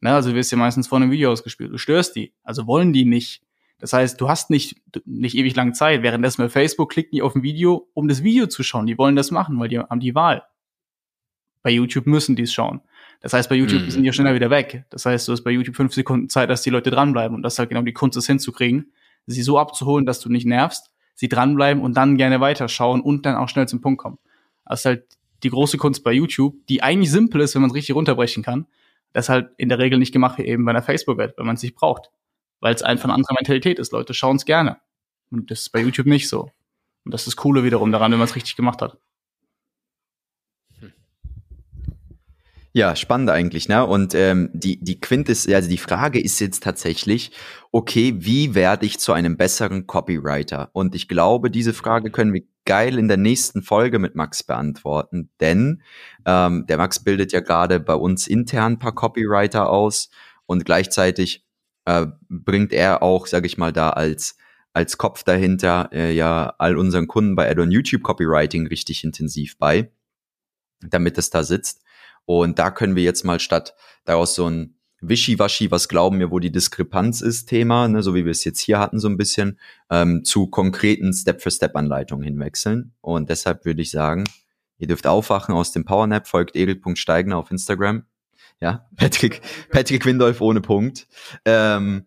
Na, 0.02 0.13
also 0.13 0.30
du 0.30 0.36
wirst 0.36 0.52
ja 0.52 0.58
meistens 0.60 0.88
vor 0.88 1.00
einem 1.00 1.10
Video 1.10 1.32
ausgespielt. 1.32 1.72
Du 1.74 1.80
störst 1.80 2.16
die. 2.16 2.32
Also 2.44 2.68
wollen 2.68 2.94
die 2.94 3.06
nicht. 3.06 3.42
Das 3.80 3.92
heißt, 3.92 4.22
du 4.22 4.30
hast 4.30 4.52
nicht, 4.52 4.75
nicht 5.04 5.36
ewig 5.36 5.56
lang 5.56 5.74
Zeit. 5.74 6.04
Währenddessen 6.04 6.44
bei 6.44 6.50
Facebook 6.50 6.92
klicken 6.92 7.16
die 7.16 7.24
auf 7.24 7.34
ein 7.34 7.42
Video, 7.42 7.90
um 7.96 8.08
das 8.08 8.22
Video 8.22 8.46
zu 8.46 8.62
schauen. 8.62 8.86
Die 8.86 9.00
wollen 9.00 9.16
das 9.16 9.32
machen, 9.32 9.60
weil 9.60 9.68
die 9.68 9.80
haben 9.80 10.00
die 10.00 10.13
Wahl. 10.13 10.44
Bei 11.63 11.72
YouTube 11.72 12.06
müssen 12.06 12.36
die 12.36 12.44
es 12.44 12.54
schauen. 12.54 12.82
Das 13.20 13.34
heißt, 13.34 13.50
bei 13.50 13.56
YouTube 13.56 13.82
mhm. 13.82 13.90
sind 13.90 14.04
die 14.04 14.08
ja 14.08 14.13
schneller 14.13 14.36
wieder 14.36 14.52
weg. 14.52 14.86
Das 14.92 15.08
heißt, 15.08 15.28
du 15.28 15.32
hast 15.32 15.44
bei 15.44 15.50
YouTube 15.50 15.75
fünf 15.75 15.96
Sekunden 15.96 16.30
Zeit, 16.30 16.52
dass 16.52 16.62
die 16.62 16.70
Leute 16.70 16.92
dranbleiben. 16.92 17.36
Und 17.36 17.42
das 17.42 17.54
ist 17.54 17.60
halt 17.60 17.70
genau 17.70 17.82
die 17.82 17.94
Kunst, 17.94 18.16
das 18.16 18.28
hinzukriegen, 18.28 18.92
sie 19.25 19.44
so 19.44 19.58
abzuholen, 19.58 20.06
dass 20.06 20.20
du 20.20 20.30
nicht 20.30 20.46
nervst, 20.46 20.92
sie 21.15 21.30
dranbleiben 21.30 21.82
und 21.82 21.96
dann 21.96 22.18
gerne 22.18 22.42
weiterschauen 22.42 23.01
und 23.01 23.25
dann 23.25 23.36
auch 23.36 23.50
schnell 23.50 23.68
zum 23.68 23.82
Punkt 23.82 24.01
kommen. 24.01 24.18
Das 24.65 24.82
ist 24.82 24.86
halt 24.86 25.18
die 25.44 25.50
große 25.50 25.77
Kunst 25.77 26.03
bei 26.03 26.12
YouTube, 26.12 26.56
die 26.68 26.82
eigentlich 26.82 27.12
simpel 27.12 27.42
ist, 27.42 27.53
wenn 27.56 27.62
man 27.62 27.72
es 27.72 27.75
richtig 27.75 27.96
runterbrechen 27.96 28.44
kann. 28.44 28.65
Das 29.12 29.25
ist 29.25 29.30
halt 29.30 29.51
in 29.58 29.70
der 29.70 29.80
Regel 29.80 30.00
nicht 30.00 30.12
gemacht 30.12 30.39
eben 30.39 30.65
bei 30.65 30.72
einer 30.72 30.82
Facebook-Ad, 30.82 31.34
wenn 31.38 31.46
man 31.46 31.56
es 31.56 31.63
nicht 31.63 31.75
braucht. 31.75 32.10
Weil 32.60 32.74
es 32.74 32.82
einfach 32.82 33.06
eine 33.06 33.13
andere 33.13 33.34
Mentalität 33.36 33.77
ist. 33.77 33.92
Leute 33.92 34.13
schauen 34.13 34.38
es 34.38 34.46
gerne. 34.46 34.77
Und 35.30 35.51
das 35.51 35.62
ist 35.62 35.70
bei 35.70 35.82
YouTube 35.82 36.08
nicht 36.08 36.30
so. 36.30 36.50
Und 37.03 37.13
das 37.13 37.22
ist 37.22 37.27
das 37.27 37.36
Coole 37.36 37.63
wiederum 37.63 37.92
daran, 37.92 38.12
wenn 38.12 38.20
man 38.20 38.27
es 38.27 38.36
richtig 38.36 38.56
gemacht 38.56 38.82
hat. 38.82 38.98
Ja, 42.75 42.96
spannend 42.96 43.30
eigentlich, 43.30 43.70
ne? 43.70 43.86
Und 43.86 44.15
ähm, 44.15 44.50
die, 44.51 44.84
die 44.84 45.00
Quintes, 45.00 45.48
also 45.48 45.70
die 45.70 45.77
Frage 45.77 46.20
ist 46.20 46.39
jetzt 46.39 46.63
tatsächlich, 46.63 47.32
okay, 47.72 48.15
wie 48.18 48.56
werde 48.56 48.88
ich 48.88 49.00
zu 49.00 49.13
einem 49.13 49.38
besseren 49.38 49.86
Copywriter? 49.86 50.72
Und 50.74 50.96
ich 50.96 51.08
glaube, 51.08 51.51
diese 51.51 51.74
Frage 51.74 52.10
können 52.10 52.34
wir 52.34 52.42
geil 52.65 52.98
in 52.98 53.08
der 53.08 53.18
nächsten 53.18 53.62
Folge 53.62 54.00
mit 54.00 54.15
Max 54.15 54.42
beantworten, 54.42 55.30
denn 55.39 55.84
ähm, 56.25 56.65
der 56.68 56.77
Max 56.77 57.03
bildet 57.03 57.32
ja 57.32 57.42
gerade 57.42 57.80
bei 57.80 57.94
uns 57.94 58.25
intern 58.25 58.74
ein 58.74 58.80
paar 58.80 58.96
Copywriter 58.96 59.70
aus 59.70 60.10
und 60.48 60.65
gleichzeitig 60.65 61.46
äh, 61.86 62.08
bringt 62.27 62.74
er 62.74 63.03
auch, 63.03 63.27
sage 63.27 63.46
ich 63.46 63.58
mal, 63.58 63.72
da 63.72 63.92
als 63.92 64.38
als 64.74 64.98
Kopf 64.98 65.24
dahinter 65.24 65.89
äh, 65.92 66.12
ja 66.12 66.56
all 66.58 66.77
unseren 66.77 67.08
Kunden 67.08 67.36
bei 67.36 67.48
Add-on 67.48 67.70
YouTube 67.70 68.01
Copywriting 68.01 68.65
richtig 68.65 69.03
intensiv 69.03 69.60
bei, 69.60 69.92
damit 70.82 71.20
es 71.20 71.30
da 71.30 71.44
sitzt. 71.44 71.84
Und 72.25 72.60
da 72.60 72.72
können 72.72 72.96
wir 72.96 73.03
jetzt 73.03 73.24
mal 73.24 73.39
statt 73.39 73.75
daraus 74.06 74.36
so 74.36 74.50
ein 74.50 74.75
Wischiwaschi, 75.03 75.70
was 75.70 75.89
glauben 75.89 76.20
wir, 76.20 76.32
wo 76.32 76.39
die 76.39 76.51
Diskrepanz 76.51 77.22
ist, 77.22 77.48
Thema, 77.48 77.88
ne, 77.88 78.01
so 78.01 78.15
wie 78.15 78.24
wir 78.24 78.32
es 78.32 78.44
jetzt 78.46 78.62
hier 78.62 78.80
hatten, 78.80 79.00
so 79.00 79.10
ein 79.10 79.18
bisschen, 79.18 79.60
ähm, 79.89 80.24
zu 80.24 80.48
konkreten 80.48 81.13
Step-für-Step-Anleitungen 81.13 82.24
hinwechseln. 82.24 82.94
Und 83.01 83.30
deshalb 83.30 83.65
würde 83.65 83.82
ich 83.82 83.92
sagen, 83.92 84.24
ihr 84.77 84.88
dürft 84.88 85.06
aufwachen 85.06 85.53
aus 85.53 85.74
dem 85.74 85.84
Powernap, 85.84 86.27
folgt 86.27 86.56
Erik.steigner 86.56 87.38
auf 87.38 87.51
Instagram. 87.51 88.03
Ja, 88.62 88.88
Patrick, 88.96 89.42
Patrick 89.70 90.06
Windolf 90.06 90.39
ohne 90.39 90.62
Punkt. 90.62 91.08
Ähm, 91.43 92.06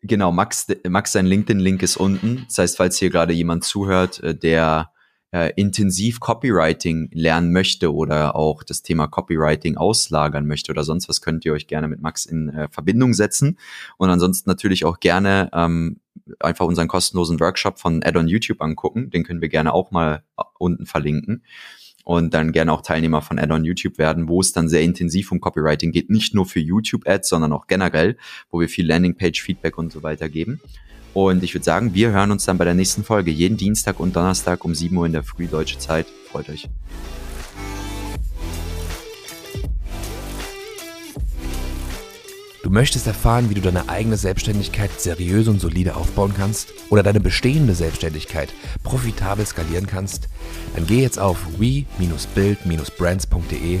genau, 0.00 0.32
Max, 0.32 0.66
Max, 0.88 1.12
sein 1.12 1.26
LinkedIn-Link 1.26 1.82
ist 1.82 1.96
unten. 1.96 2.44
Das 2.48 2.58
heißt, 2.58 2.76
falls 2.76 2.98
hier 2.98 3.10
gerade 3.10 3.32
jemand 3.32 3.62
zuhört, 3.64 4.20
äh, 4.20 4.34
der 4.34 4.91
äh, 5.32 5.52
intensiv 5.56 6.20
Copywriting 6.20 7.10
lernen 7.12 7.52
möchte 7.52 7.92
oder 7.92 8.36
auch 8.36 8.62
das 8.62 8.82
Thema 8.82 9.06
Copywriting 9.06 9.76
auslagern 9.76 10.46
möchte 10.46 10.70
oder 10.70 10.84
sonst 10.84 11.08
was, 11.08 11.22
könnt 11.22 11.44
ihr 11.44 11.52
euch 11.52 11.66
gerne 11.66 11.88
mit 11.88 12.00
Max 12.00 12.26
in 12.26 12.50
äh, 12.50 12.68
Verbindung 12.68 13.14
setzen. 13.14 13.58
Und 13.96 14.10
ansonsten 14.10 14.48
natürlich 14.48 14.84
auch 14.84 15.00
gerne 15.00 15.50
ähm, 15.52 16.00
einfach 16.38 16.66
unseren 16.66 16.88
kostenlosen 16.88 17.40
Workshop 17.40 17.78
von 17.78 18.02
Add-on 18.02 18.28
YouTube 18.28 18.60
angucken. 18.60 19.10
Den 19.10 19.24
können 19.24 19.40
wir 19.40 19.48
gerne 19.48 19.72
auch 19.72 19.90
mal 19.90 20.22
äh, 20.38 20.42
unten 20.58 20.86
verlinken 20.86 21.42
und 22.04 22.34
dann 22.34 22.52
gerne 22.52 22.72
auch 22.72 22.82
Teilnehmer 22.82 23.22
von 23.22 23.38
Add-on 23.38 23.64
YouTube 23.64 23.98
werden, 23.98 24.28
wo 24.28 24.40
es 24.40 24.52
dann 24.52 24.68
sehr 24.68 24.82
intensiv 24.82 25.32
um 25.32 25.40
Copywriting 25.40 25.92
geht, 25.92 26.10
nicht 26.10 26.34
nur 26.34 26.46
für 26.46 26.60
YouTube-Ads, 26.60 27.28
sondern 27.28 27.52
auch 27.52 27.66
generell, 27.68 28.16
wo 28.50 28.60
wir 28.60 28.68
viel 28.68 28.86
Landingpage-Feedback 28.86 29.78
und 29.78 29.92
so 29.92 30.02
weiter 30.02 30.28
geben. 30.28 30.60
Und 31.14 31.42
ich 31.42 31.54
würde 31.54 31.64
sagen, 31.64 31.94
wir 31.94 32.10
hören 32.10 32.30
uns 32.30 32.44
dann 32.44 32.58
bei 32.58 32.64
der 32.64 32.74
nächsten 32.74 33.04
Folge. 33.04 33.30
Jeden 33.30 33.56
Dienstag 33.56 34.00
und 34.00 34.16
Donnerstag 34.16 34.64
um 34.64 34.74
7 34.74 34.96
Uhr 34.96 35.06
in 35.06 35.12
der 35.12 35.22
Früh 35.22 35.46
deutsche 35.46 35.78
Zeit. 35.78 36.06
Freut 36.30 36.48
euch. 36.48 36.68
Du 42.62 42.70
möchtest 42.70 43.06
erfahren, 43.08 43.50
wie 43.50 43.54
du 43.54 43.60
deine 43.60 43.88
eigene 43.88 44.16
Selbstständigkeit 44.16 44.92
seriös 44.98 45.48
und 45.48 45.60
solide 45.60 45.96
aufbauen 45.96 46.32
kannst 46.34 46.72
oder 46.90 47.02
deine 47.02 47.18
bestehende 47.18 47.74
Selbstständigkeit 47.74 48.50
profitabel 48.84 49.44
skalieren 49.44 49.88
kannst? 49.88 50.28
Dann 50.74 50.86
geh 50.86 51.02
jetzt 51.02 51.18
auf 51.18 51.38
we-build-brands.de 51.58 53.80